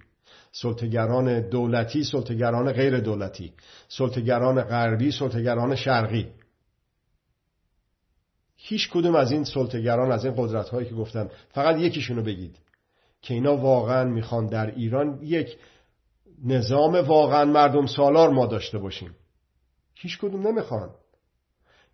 سلطگران 0.52 1.50
دولتی 1.50 2.04
سلطگران 2.04 2.72
غیر 2.72 3.00
دولتی 3.00 3.54
سلطگران 3.88 4.62
غربی 4.62 5.12
سلطگران 5.12 5.76
شرقی. 5.76 6.28
هیچ 8.56 8.90
کدوم 8.90 9.16
از 9.16 9.32
این 9.32 9.44
سلطگران 9.44 10.12
از 10.12 10.26
این 10.26 10.34
قدرت 10.38 10.70
هایی 10.70 10.90
که 10.90 10.96
گفتم 10.96 11.30
فقط 11.50 11.80
یکیشونو 11.80 12.22
بگید 12.22 12.58
که 13.22 13.34
اینا 13.34 13.58
واقعا 13.58 14.04
می‌خوان 14.04 14.48
در 14.48 14.76
ایران 14.76 15.20
یک 15.22 15.58
نظام 16.46 16.96
واقعا 16.96 17.46
مردم 17.46 17.86
سالار 17.86 18.30
ما 18.30 18.46
داشته 18.46 18.78
باشیم. 18.78 19.16
هیچ 19.96 20.20
کدوم 20.20 20.48
نمی‌خوان. 20.48 20.90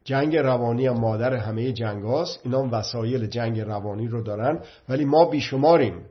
جنگ 0.03 0.37
روانی 0.37 0.87
هم 0.87 0.99
مادر 0.99 1.33
همه 1.33 1.71
جنگ 1.71 2.03
هاست. 2.03 2.39
اینا 2.43 2.67
وسایل 2.71 3.27
جنگ 3.27 3.59
روانی 3.59 4.07
رو 4.07 4.23
دارن 4.23 4.59
ولی 4.89 5.05
ما 5.05 5.25
بیشماریم. 5.25 6.05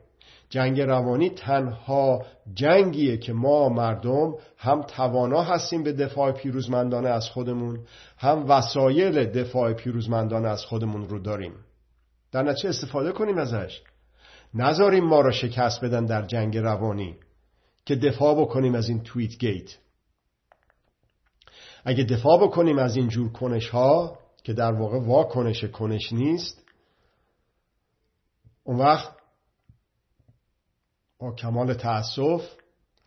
جنگ 0.49 0.81
روانی 0.81 1.29
تنها 1.29 2.25
جنگیه 2.53 3.17
که 3.17 3.33
ما 3.33 3.69
مردم 3.69 4.33
هم 4.57 4.81
توانا 4.81 5.41
هستیم 5.41 5.83
به 5.83 5.93
دفاع 5.93 6.31
پیروزمندانه 6.31 7.09
از 7.09 7.29
خودمون 7.29 7.79
هم 8.17 8.49
وسایل 8.49 9.25
دفاع 9.25 9.73
پیروزمندانه 9.73 10.47
از 10.47 10.65
خودمون 10.65 11.09
رو 11.09 11.19
داریم. 11.19 11.53
در 12.31 12.43
نتیجه 12.43 12.69
استفاده 12.69 13.11
کنیم 13.11 13.37
ازش. 13.37 13.81
نذاریم 14.53 15.03
ما 15.03 15.21
را 15.21 15.31
شکست 15.31 15.85
بدن 15.85 16.05
در 16.05 16.21
جنگ 16.21 16.57
روانی. 16.57 17.15
که 17.87 17.95
دفاع 17.95 18.41
بکنیم 18.41 18.75
از 18.75 18.89
این 18.89 19.03
توییت 19.03 19.37
گیت. 19.37 19.77
اگه 21.85 22.03
دفاع 22.03 22.47
بکنیم 22.47 22.77
از 22.77 22.95
این 22.95 23.07
جور 23.07 23.31
کنش 23.31 23.69
ها 23.69 24.19
که 24.43 24.53
در 24.53 24.71
واقع 24.71 24.99
واکنش 24.99 25.63
کنش 25.63 26.13
نیست 26.13 26.65
اون 28.63 28.77
وقت 28.77 29.11
با 31.19 31.31
کمال 31.31 31.73
تأسف 31.73 32.41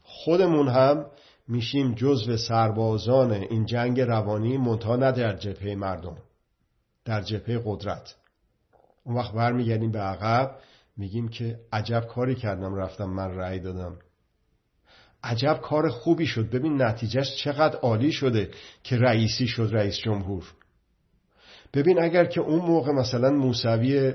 خودمون 0.02 0.68
هم 0.68 1.06
میشیم 1.48 1.94
جزو 1.94 2.36
سربازان 2.36 3.32
این 3.32 3.66
جنگ 3.66 4.00
روانی 4.00 4.58
منتها 4.58 4.96
نه 4.96 5.12
در 5.12 5.36
جبهه 5.36 5.74
مردم 5.74 6.16
در 7.04 7.22
جبهه 7.22 7.62
قدرت. 7.64 8.14
اون 9.04 9.16
وقت 9.16 9.32
برمیگردیم 9.32 9.90
به 9.90 10.00
عقب 10.00 10.56
میگیم 10.96 11.28
که 11.28 11.60
عجب 11.72 12.00
کاری 12.00 12.34
کردم 12.34 12.74
رفتم 12.74 13.10
من 13.10 13.34
رأی 13.34 13.60
دادم. 13.60 13.98
عجب 15.24 15.60
کار 15.62 15.88
خوبی 15.88 16.26
شد. 16.26 16.50
ببین 16.50 16.82
نتیجهش 16.82 17.36
چقدر 17.36 17.76
عالی 17.76 18.12
شده 18.12 18.50
که 18.82 18.96
رئیسی 18.96 19.46
شد 19.46 19.68
رئیس 19.72 19.98
جمهور. 19.98 20.44
ببین 21.74 22.02
اگر 22.02 22.24
که 22.24 22.40
اون 22.40 22.60
موقع 22.60 22.92
مثلا 22.92 23.30
موسوی 23.30 24.12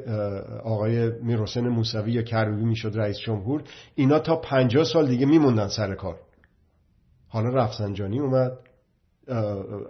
آقای 0.64 1.12
میروسن 1.22 1.68
موسوی 1.68 2.12
یا 2.12 2.22
کروبی 2.22 2.66
می‌شد 2.66 2.92
رئیس 2.96 3.18
جمهور 3.18 3.64
اینا 3.96 4.20
تا 4.20 4.36
پنجاه 4.36 4.84
سال 4.84 5.08
دیگه 5.08 5.26
میموندن 5.26 5.68
سر 5.68 5.96
کار. 5.96 6.20
حالا 7.28 7.50
رفسنجانی 7.50 8.20
اومد 8.20 8.52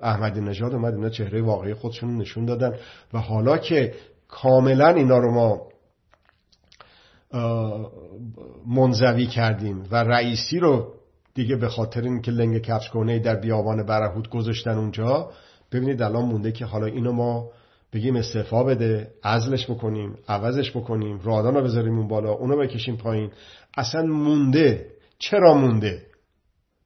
احمدی 0.01 0.41
نژاد 0.41 0.73
اومد 0.73 0.93
اینا 0.93 1.09
چهره 1.09 1.41
واقعی 1.41 1.73
خودشون 1.73 2.17
نشون 2.17 2.45
دادن 2.45 2.73
و 3.13 3.19
حالا 3.19 3.57
که 3.57 3.93
کاملا 4.27 4.89
اینا 4.89 5.17
رو 5.17 5.33
ما 5.33 5.69
منزوی 8.67 9.27
کردیم 9.27 9.83
و 9.91 9.95
رئیسی 9.95 10.59
رو 10.59 10.94
دیگه 11.35 11.55
به 11.55 11.69
خاطر 11.69 12.01
اینکه 12.01 12.31
لنگ 12.31 12.61
کفش 12.61 12.89
کنه 12.89 13.19
در 13.19 13.35
بیابان 13.35 13.85
برهود 13.85 14.29
گذاشتن 14.29 14.77
اونجا 14.77 15.31
ببینید 15.71 16.01
الان 16.01 16.25
مونده 16.25 16.51
که 16.51 16.65
حالا 16.65 16.85
اینو 16.85 17.11
ما 17.11 17.49
بگیم 17.93 18.15
استعفا 18.15 18.63
بده 18.63 19.11
عزلش 19.23 19.69
بکنیم 19.69 20.17
عوضش 20.27 20.71
بکنیم 20.71 21.19
رادان 21.23 21.55
رو 21.55 21.63
بذاریم 21.63 21.97
اون 21.97 22.07
بالا 22.07 22.31
اونو 22.31 22.57
بکشیم 22.57 22.97
پایین. 22.97 23.31
اصلا 23.77 24.01
مونده. 24.01 24.85
چرا 25.19 25.53
مونده؟ 25.53 26.01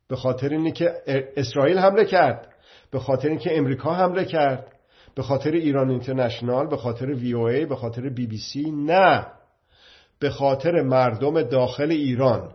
به 0.07 0.15
خاطر 0.15 0.49
اینه 0.49 0.71
که 0.71 0.93
اسرائیل 1.37 1.77
حمله 1.77 2.05
کرد. 2.05 2.47
به 2.91 2.99
خاطر 2.99 3.29
اینکه 3.29 3.57
امریکا 3.57 3.93
حمله 3.93 4.25
کرد. 4.25 4.67
به 5.15 5.23
خاطر 5.23 5.51
ایران 5.51 5.89
اینترنشنال 5.89 6.67
به 6.67 6.77
خاطر 6.77 7.05
وی 7.05 7.33
او 7.33 7.47
ای 7.47 7.65
به 7.65 7.75
خاطر 7.75 8.09
بی 8.09 8.27
بی 8.27 8.37
سی 8.37 8.71
نه. 8.71 9.27
به 10.19 10.29
خاطر 10.29 10.81
مردم 10.81 11.41
داخل 11.41 11.91
ایران. 11.91 12.51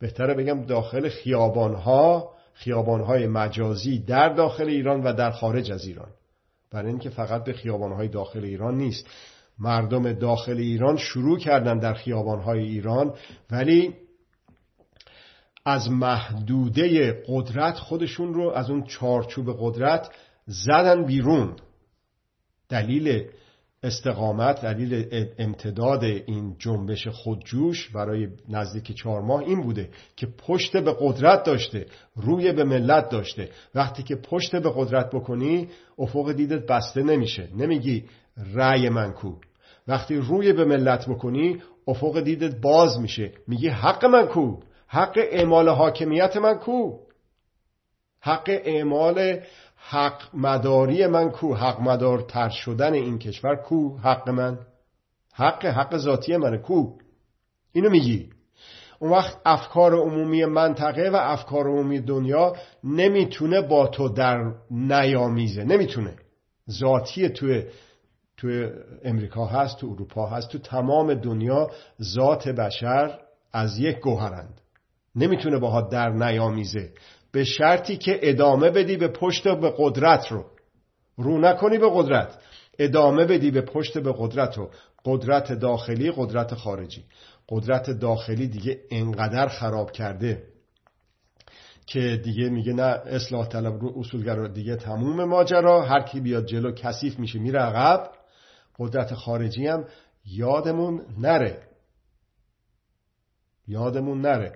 بهتره 0.00 0.34
بگم 0.34 0.66
داخل 0.66 1.08
خیابانها 1.08 2.32
خیابانهای 2.54 3.26
مجازی 3.26 3.98
در 3.98 4.28
داخل 4.28 4.68
ایران 4.68 5.02
و 5.02 5.12
در 5.12 5.30
خارج 5.30 5.72
از 5.72 5.84
ایران. 5.84 6.08
برای 6.70 6.88
اینکه 6.88 7.10
فقط 7.10 7.44
به 7.44 7.52
خیابانهای 7.52 8.08
داخل 8.08 8.44
ایران 8.44 8.76
نیست. 8.76 9.06
مردم 9.58 10.12
داخل 10.12 10.56
ایران 10.56 10.96
شروع 10.96 11.38
کردن 11.38 11.78
در 11.78 11.94
خیابانهای 11.94 12.60
ایران 12.60 13.14
ولی 13.50 13.94
از 15.64 15.90
محدوده 15.90 17.12
قدرت 17.28 17.74
خودشون 17.74 18.34
رو 18.34 18.50
از 18.50 18.70
اون 18.70 18.84
چارچوب 18.84 19.56
قدرت 19.60 20.10
زدن 20.46 21.04
بیرون. 21.04 21.56
دلیل 22.68 23.28
استقامت 23.82 24.62
دلیل 24.62 25.06
امتداد 25.38 26.04
این 26.04 26.56
جنبش 26.58 27.08
خودجوش 27.08 27.88
برای 27.88 28.28
نزدیک 28.48 28.92
چهار 28.92 29.20
ماه 29.22 29.40
این 29.40 29.62
بوده 29.62 29.90
که 30.16 30.26
پشت 30.26 30.76
به 30.76 30.96
قدرت 31.00 31.44
داشته 31.44 31.86
روی 32.16 32.52
به 32.52 32.64
ملت 32.64 33.08
داشته. 33.08 33.50
وقتی 33.74 34.02
که 34.02 34.16
پشت 34.16 34.56
به 34.56 34.72
قدرت 34.76 35.10
بکنی 35.10 35.68
افق 35.98 36.32
دیدت 36.32 36.66
بسته 36.66 37.02
نمیشه. 37.02 37.48
نمیگی 37.56 38.04
رأی 38.54 38.88
من 38.88 39.12
کو. 39.12 39.32
وقتی 39.88 40.16
روی 40.16 40.52
به 40.52 40.64
ملت 40.64 41.08
بکنی 41.08 41.62
افق 41.86 42.20
دیدت 42.20 42.60
باز 42.60 43.00
میشه. 43.00 43.32
میگی 43.46 43.68
حق 43.68 44.04
من 44.04 44.26
کو؟ 44.26 44.56
حق 44.86 45.18
اعمال 45.30 45.68
حاکمیت 45.68 46.36
من 46.36 46.54
کو؟ 46.54 46.98
حق 48.20 48.60
اعمال 48.64 49.40
حق 49.80 50.22
مداری 50.34 51.06
من 51.06 51.30
کو 51.30 51.54
حق 51.54 51.80
مدار 51.80 52.20
تر 52.20 52.48
شدن 52.48 52.92
این 52.92 53.18
کشور 53.18 53.56
کو؟ 53.56 53.96
حق 53.96 54.28
من. 54.28 54.58
حق 55.34 55.66
حق 55.66 55.96
ذاتی 55.96 56.36
من 56.36 56.58
کو؟ 56.58 56.98
اینو 57.72 57.90
میگی. 57.90 58.30
اون 58.98 59.10
وقت 59.10 59.36
افکار 59.44 59.94
عمومی 59.94 60.44
منطقه 60.44 61.10
و 61.10 61.16
افکار 61.16 61.66
عمومی 61.68 62.00
دنیا 62.00 62.56
نمی‌تونه 62.84 63.60
با 63.60 63.86
تو 63.86 64.08
در 64.08 64.52
نیامیزه. 64.70 65.64
نمی‌تونه. 65.64 66.16
ذاتی 66.70 67.28
توی 67.28 67.64
توی 68.36 68.70
امریکا 69.04 69.46
هست 69.46 69.78
تو 69.78 69.86
اروپا 69.86 70.26
هست 70.26 70.48
تو 70.48 70.58
تمام 70.58 71.14
دنیا 71.14 71.70
ذات 72.02 72.48
بشر 72.48 73.18
از 73.52 73.78
یک 73.78 74.00
گوهرند. 74.00 74.60
نمی‌تونه 75.16 75.58
باها 75.58 75.80
در 75.80 76.10
نیامیزه. 76.10 76.90
به 77.32 77.44
شرطی 77.44 77.96
که 77.96 78.18
ادامه 78.22 78.70
بدی 78.70 78.96
به 78.96 79.08
پشت 79.08 79.48
به 79.48 79.74
قدرت 79.78 80.32
رو. 80.32 80.44
رو 81.16 81.38
نکنی 81.38 81.78
به 81.78 81.90
قدرت. 81.92 82.38
ادامه 82.78 83.24
بدی 83.24 83.50
به 83.50 83.60
پشت 83.60 83.98
به 83.98 84.14
قدرت 84.18 84.58
رو. 84.58 84.70
قدرت 85.04 85.52
داخلی 85.52 86.12
قدرت 86.16 86.54
خارجی. 86.54 87.04
قدرت 87.48 87.90
داخلی 87.90 88.48
دیگه 88.48 88.80
انقدر 88.90 89.48
خراب 89.48 89.92
کرده 89.92 90.42
که 91.86 92.20
دیگه 92.24 92.48
میگه 92.48 92.72
نه 92.72 92.82
اصلاح 92.82 93.48
طلب 93.48 93.80
رو 93.80 93.92
اصولگرا 93.98 94.48
دیگه 94.48 94.76
تموم 94.76 95.24
ماجرا. 95.24 95.82
هر 95.82 96.00
کی 96.00 96.20
بیاد 96.20 96.46
جلو 96.46 96.72
کثیف 96.72 97.18
میشه 97.18 97.38
میره 97.38 97.60
عقب. 97.60 98.10
قدرت 98.78 99.14
خارجی 99.14 99.66
هم 99.66 99.84
یادمون 100.24 101.06
نره. 101.18 101.62
یادمون 103.66 104.20
نره. 104.20 104.52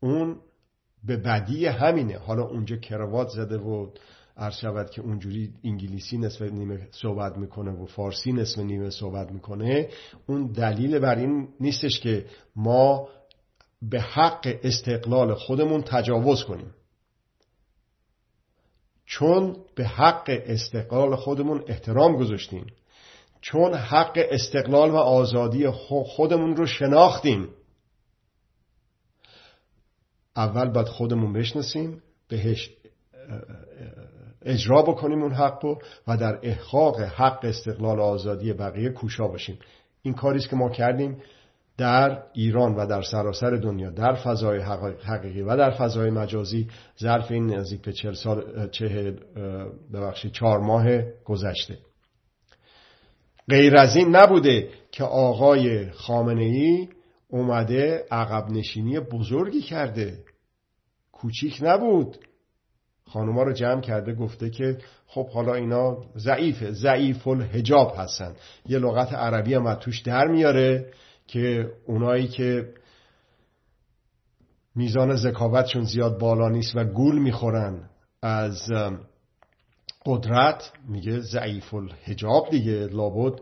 اون 0.00 0.40
به 1.06 1.16
بدی 1.16 1.66
همینه. 1.66 2.18
حالا 2.18 2.42
اونجا 2.42 2.76
کروات 2.76 3.28
زده 3.28 3.58
و 3.58 3.90
عرض 4.36 4.54
شود 4.54 4.90
که 4.90 5.02
اونجوری 5.02 5.52
انگلیسی 5.64 6.18
نصف 6.18 6.42
نیمه 6.42 6.88
صحبت 6.90 7.38
می‌کنه 7.38 7.70
و 7.70 7.86
فارسی 7.86 8.32
نصف 8.32 8.58
نیمه 8.58 8.90
صحبت 8.90 9.32
می‌کنه. 9.32 9.88
اون 10.26 10.46
دلیل 10.46 10.98
بر 10.98 11.18
این 11.18 11.48
نیستش 11.60 12.00
که 12.00 12.26
ما 12.56 13.08
به 13.82 14.00
حق 14.00 14.56
استقلال 14.62 15.34
خودمون 15.34 15.82
تجاوز 15.82 16.44
کنیم. 16.44 16.74
چون 19.06 19.56
به 19.74 19.84
حق 19.84 20.24
استقلال 20.46 21.16
خودمون 21.16 21.64
احترام 21.66 22.16
گذاشتیم. 22.16 22.66
چون 23.40 23.74
حق 23.74 24.26
استقلال 24.30 24.90
و 24.90 24.96
آزادی 24.96 25.68
خودمون 26.16 26.56
رو 26.56 26.66
شناختیم. 26.66 27.48
اول 30.36 30.70
باید 30.70 30.86
خودمون 30.86 31.32
بشناسیم 31.32 32.02
بهش 32.28 32.70
اجرا 34.42 34.82
بکنیم 34.82 35.22
اون 35.22 35.32
حق 35.32 35.64
و 36.08 36.16
در 36.16 36.38
احقاق 36.42 37.00
حق 37.00 37.44
استقلال 37.44 37.98
و 37.98 38.02
آزادی 38.02 38.52
بقیه 38.52 38.90
کوشا 38.90 39.28
باشیم. 39.28 39.58
این 40.02 40.14
کاریست 40.14 40.48
که 40.48 40.56
ما 40.56 40.68
کردیم 40.68 41.16
در 41.78 42.22
ایران 42.32 42.74
و 42.74 42.86
در 42.86 43.02
سراسر 43.02 43.50
دنیا 43.50 43.90
در 43.90 44.14
فضای 44.14 44.60
حقیقی 45.04 45.42
و 45.42 45.56
در 45.56 45.70
فضای 45.70 46.10
مجازی. 46.10 46.68
ظرف 47.00 47.30
این 47.30 47.54
نزدیک 47.54 47.82
به 47.82 47.92
چهل 47.92 48.14
سال 48.14 48.68
چه 48.68 49.16
ببخشید 49.92 50.32
چهار 50.32 50.58
ماه 50.58 51.02
گذشته. 51.24 51.78
غیر 53.48 53.76
از 53.76 53.96
این 53.96 54.16
نبوده 54.16 54.68
که 54.90 55.04
آقای 55.04 55.90
خامنه 55.90 56.44
ای 56.44 56.88
اومده 57.34 58.04
عقب 58.10 58.50
نشینی 58.50 59.00
بزرگی 59.00 59.62
کرده. 59.62 60.24
کوچیک 61.12 61.58
نبود. 61.62 62.16
خانوما 63.06 63.42
رو 63.42 63.52
جمع 63.52 63.80
کرده 63.80 64.14
گفته 64.14 64.50
که 64.50 64.78
خب 65.06 65.28
حالا 65.28 65.54
اینا 65.54 65.96
ضعیفه 66.16 66.72
ضعیف 66.72 67.28
الحجاب 67.28 67.94
هستن. 67.96 68.34
یه 68.66 68.78
لغت 68.78 69.12
عربی 69.12 69.54
هم 69.54 69.74
توش 69.74 70.00
در 70.00 70.26
میاره 70.26 70.92
که 71.26 71.72
اونایی 71.86 72.28
که 72.28 72.74
میزان 74.74 75.16
ذکاوتشون 75.16 75.84
زیاد 75.84 76.18
بالا 76.18 76.48
نیست 76.48 76.76
و 76.76 76.84
گول 76.84 77.18
می‌خورن 77.18 77.90
از 78.22 78.72
قدرت 80.06 80.72
میگه 80.88 81.20
ضعیف 81.20 81.74
الحجاب 81.74 82.50
دیگه 82.50 82.86
لابد 82.86 83.40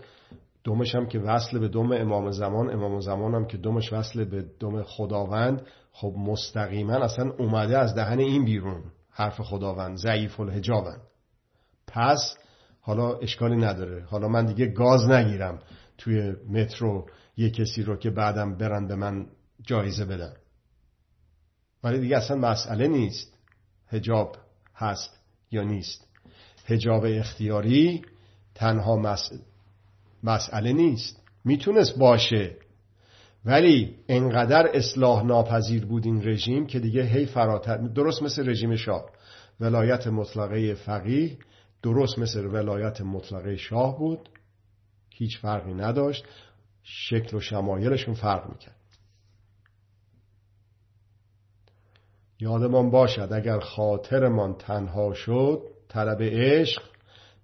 دومش 0.64 0.94
هم 0.94 1.06
که 1.06 1.18
وصل 1.18 1.58
به 1.58 1.68
دوم 1.68 1.92
امام 1.92 2.30
زمان 2.30 2.70
امام 2.70 3.00
زمان 3.00 3.34
هم 3.34 3.46
که 3.46 3.56
دومش 3.56 3.92
وصل 3.92 4.24
به 4.24 4.44
دوم 4.60 4.82
خداوند 4.82 5.62
خب 5.92 6.14
مستقیما 6.18 6.94
اصلا 6.94 7.30
اومده 7.30 7.78
از 7.78 7.94
دهن 7.94 8.18
این 8.18 8.44
بیرون 8.44 8.82
حرف 9.10 9.40
خداوند 9.40 9.96
ضعیف 9.96 10.40
الحجابن 10.40 10.96
پس 11.86 12.36
حالا 12.80 13.18
اشکالی 13.18 13.56
نداره. 13.56 14.04
حالا 14.04 14.28
من 14.28 14.46
دیگه 14.46 14.66
گاز 14.66 15.10
نگیرم 15.10 15.58
توی 15.98 16.32
مترو 16.48 17.06
یه 17.36 17.50
کسی 17.50 17.82
رو 17.82 17.96
که 17.96 18.10
بعدم 18.10 18.56
برن 18.56 18.86
به 18.86 18.94
من 18.94 19.26
جایزه 19.66 20.04
بدن. 20.04 20.32
ولی 21.84 22.00
دیگه 22.00 22.16
اصلا 22.16 22.36
مسئله 22.36 22.88
نیست 22.88 23.38
هجاب 23.88 24.36
هست 24.74 25.20
یا 25.50 25.62
نیست. 25.62 26.08
هجاب 26.66 27.04
اختیاری 27.04 28.02
تنها 28.54 28.96
مسئله 28.96 29.51
نیست. 30.72 31.22
می‌تونست 31.44 31.98
باشه. 31.98 32.56
ولی 33.44 33.96
انقدر 34.08 34.70
اصلاح 34.74 35.24
ناپذیر 35.24 35.86
بود 35.86 36.06
این 36.06 36.28
رژیم 36.28 36.66
که 36.66 36.80
دیگه 36.80 37.02
هی 37.02 37.26
فراتر 37.26 37.76
درست 37.76 38.22
مثل 38.22 38.48
رژیم 38.48 38.76
شاه. 38.76 39.10
ولایت 39.60 40.06
مطلقه 40.06 40.74
فقیه 40.74 41.38
درست 41.82 42.18
مثل 42.18 42.46
ولایت 42.46 43.00
مطلقه 43.00 43.56
شاه 43.56 43.98
بود. 43.98 44.28
هیچ 45.10 45.38
فرقی 45.38 45.74
نداشت. 45.74 46.24
شکل 46.82 47.36
و 47.36 47.40
شمایلشون 47.40 48.14
فرق 48.14 48.48
می‌کرد. 48.52 48.76
یادمان 52.40 52.90
باشد 52.90 53.28
اگر 53.32 53.60
خاطرمان 53.60 54.54
تنها 54.54 55.14
شد 55.14 55.62
طلب 55.88 56.22
عشق 56.22 56.82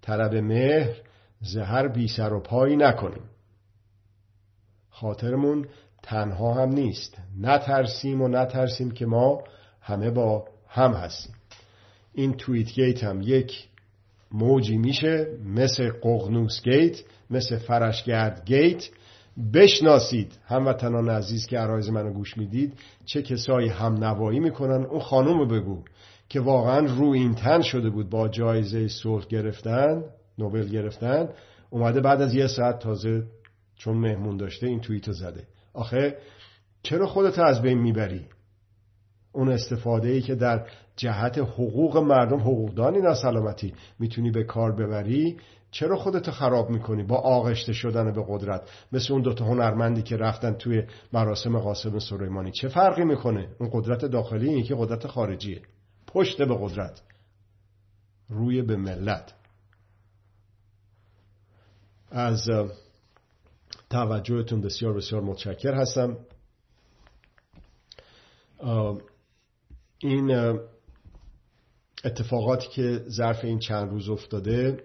طلب 0.01 0.35
مهر 0.35 1.08
زهر 1.41 1.87
بی 1.87 2.07
سر 2.07 2.33
و 2.33 2.39
پایی 2.39 2.75
نکنیم. 2.75 3.23
خاطرمون 4.89 5.65
تنها 6.03 6.53
هم 6.53 6.69
نیست. 6.69 7.17
نترسیم 7.39 8.21
و 8.21 8.27
نترسیم 8.27 8.91
که 8.91 9.05
ما 9.05 9.43
همه 9.81 10.11
با 10.11 10.45
هم 10.67 10.91
هستیم. 10.91 11.35
این 12.13 12.33
تویت 12.33 12.71
گیت 12.71 13.03
هم 13.03 13.21
یک 13.21 13.67
موجی 14.31 14.77
میشه 14.77 15.27
مثل 15.45 15.91
قغنوس 16.01 16.61
گیت 16.63 17.03
مثل 17.29 17.57
فرشگرد 17.57 18.45
گیت. 18.45 18.89
بشناسید 19.53 20.37
هموطنان 20.45 21.09
عزیز 21.09 21.47
که 21.47 21.57
عرایز 21.57 21.89
منو 21.89 22.13
گوش 22.13 22.37
می‌دید 22.37 22.73
چه 23.05 23.21
کسایی 23.21 23.69
هم 23.69 24.03
نوایی 24.03 24.39
می‌کنن. 24.39 24.85
اون 24.85 24.99
خانم 24.99 25.39
رو 25.39 25.47
بگو 25.47 25.83
که 26.29 26.39
واقعا 26.39 26.79
رو 26.79 27.09
این 27.09 27.35
تن 27.35 27.61
شده 27.61 27.89
بود 27.89 28.09
با 28.09 28.27
جایزه 28.27 28.87
صلح 28.87 29.25
گرفتن. 29.25 30.03
نوبل 30.39 30.67
گرفتن. 30.67 31.29
اومده 31.69 32.01
بعد 32.01 32.21
از 32.21 32.33
یه 32.33 32.47
ساعت 32.47 32.79
تازه 32.79 33.23
چون 33.75 33.97
مهمون 33.97 34.37
داشته 34.37 34.67
این 34.67 34.79
توییتو 34.79 35.11
زده. 35.11 35.47
آخه 35.73 36.17
چرا 36.83 37.07
خودت 37.07 37.39
از 37.39 37.61
بین 37.61 37.77
می‌بری؟ 37.77 38.25
اون 39.31 39.49
استفاده 39.49 40.09
ای 40.09 40.21
که 40.21 40.35
در 40.35 40.67
جهت 40.95 41.37
حقوق 41.37 41.97
مردم 41.97 42.39
حقوقدانی 42.39 43.01
ناسلامتی 43.01 43.73
می‌تونی 43.99 44.31
به 44.31 44.43
کار 44.43 44.71
ببری 44.71 45.37
چرا 45.71 45.95
خودتو 45.95 46.31
خراب 46.31 46.69
می‌کنی 46.69 47.03
با 47.03 47.15
آغشته 47.15 47.73
شدن 47.73 48.13
به 48.13 48.25
قدرت؟ 48.27 48.69
مثل 48.91 49.13
اون 49.13 49.21
دوتا 49.21 49.45
هنرمندی 49.45 50.01
که 50.01 50.17
رفتن 50.17 50.53
توی 50.53 50.83
مراسم 51.13 51.59
قاسم 51.59 51.99
سلیمانی. 51.99 52.51
چه 52.51 52.67
فرقی 52.67 53.03
می‌کنه؟ 53.03 53.47
اون 53.59 53.69
قدرت 53.73 54.05
داخلی 54.05 54.49
این 54.49 54.63
که 54.63 54.75
قدرت 54.77 55.07
خارجیه. 55.07 55.61
پشت 56.07 56.41
به 56.41 56.57
قدرت. 56.59 57.01
روی 58.29 58.61
به 58.61 58.75
ملت. 58.75 59.33
از 62.11 62.49
توجهتون 63.89 64.61
بسیار 64.61 64.93
بسیار 64.93 65.21
متشکر 65.21 65.73
هستم. 65.73 66.17
این 69.99 70.59
اتفاقاتی 72.05 72.67
که 72.69 73.03
ظرف 73.09 73.43
این 73.43 73.59
چند 73.59 73.89
روز 73.89 74.09
افتاده 74.09 74.83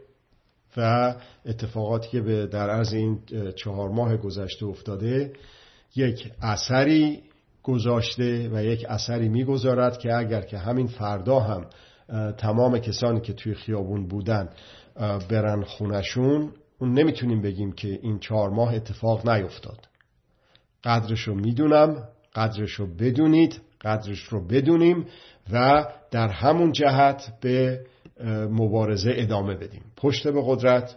و 0.77 1.15
اتفاقاتی 1.47 2.09
که 2.09 2.21
به 2.21 2.47
در 2.47 2.71
عرض 2.71 2.93
این 2.93 3.23
چهار 3.57 3.89
ماه 3.89 4.17
گذشته 4.17 4.67
افتاده 4.67 5.33
یک 5.97 6.33
اثری 6.43 7.23
گذاشته 7.63 8.51
و 8.53 8.65
یک 8.65 8.85
اثری 8.89 9.29
می‌گذارد 9.29 9.99
که 9.99 10.15
اگر 10.15 10.43
که 10.43 10.59
همین 10.59 10.87
فردا 10.87 11.41
هم 11.41 11.67
تمام 12.33 12.79
کسانی 12.79 13.21
که 13.21 13.33
توی 13.33 13.55
خیابون 13.55 14.09
بودن 14.09 14.49
برن 15.29 15.63
خونشون 15.63 16.53
اون 16.85 16.99
نمی‌تونیم 16.99 17.43
بگیم 17.43 17.73
که 17.73 17.89
این 18.03 18.19
چهار 18.19 18.51
ماه 18.51 18.75
اتفاق 18.75 19.29
نیفتاد. 19.29 19.89
قدرش 20.85 21.21
رو 21.21 21.35
می‌دونم 21.35 22.09
قدرش 22.35 22.73
رو 22.73 22.87
بدونید 22.87 23.61
قدرش 23.81 24.23
رو 24.23 24.47
بدونیم 24.47 25.07
و 25.53 25.87
در 26.11 26.29
همون 26.29 26.73
جهت 26.73 27.33
به 27.41 27.87
مبارزه 28.51 29.13
ادامه 29.17 29.55
بدیم. 29.55 29.83
پشت 29.97 30.29
به 30.29 30.43
قدرت 30.47 30.97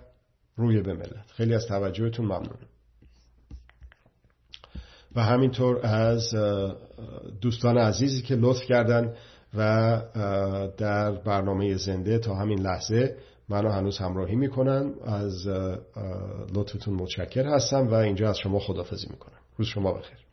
روی 0.56 0.82
به 0.82 0.94
ملت. 0.94 1.32
خیلی 1.36 1.54
از 1.54 1.66
توجهتون 1.68 2.26
ممنونم. 2.26 2.68
و 5.16 5.24
همینطور 5.24 5.86
از 5.86 6.36
دوستان 7.42 7.78
عزیزی 7.78 8.22
که 8.22 8.36
لطف 8.36 8.62
کردن 8.62 9.14
و 9.58 10.02
در 10.78 11.12
برنامه 11.12 11.76
زنده 11.76 12.20
تا 12.20 12.36
همین 12.36 12.60
لحظه 12.60 13.18
منو 13.50 13.70
هنوز 13.70 13.98
همراهی 13.98 14.36
می‌کنن 14.36 14.94
از 15.06 15.48
لطفتون 16.56 16.94
متشکر 16.94 17.46
هستم 17.46 17.88
و 17.88 17.94
اینجا 17.94 18.30
از 18.30 18.38
شما 18.38 18.60
خدافزی 18.60 19.08
می‌کنم. 19.10 19.38
روز 19.58 19.68
شما 19.68 19.94
بخیر. 19.94 20.27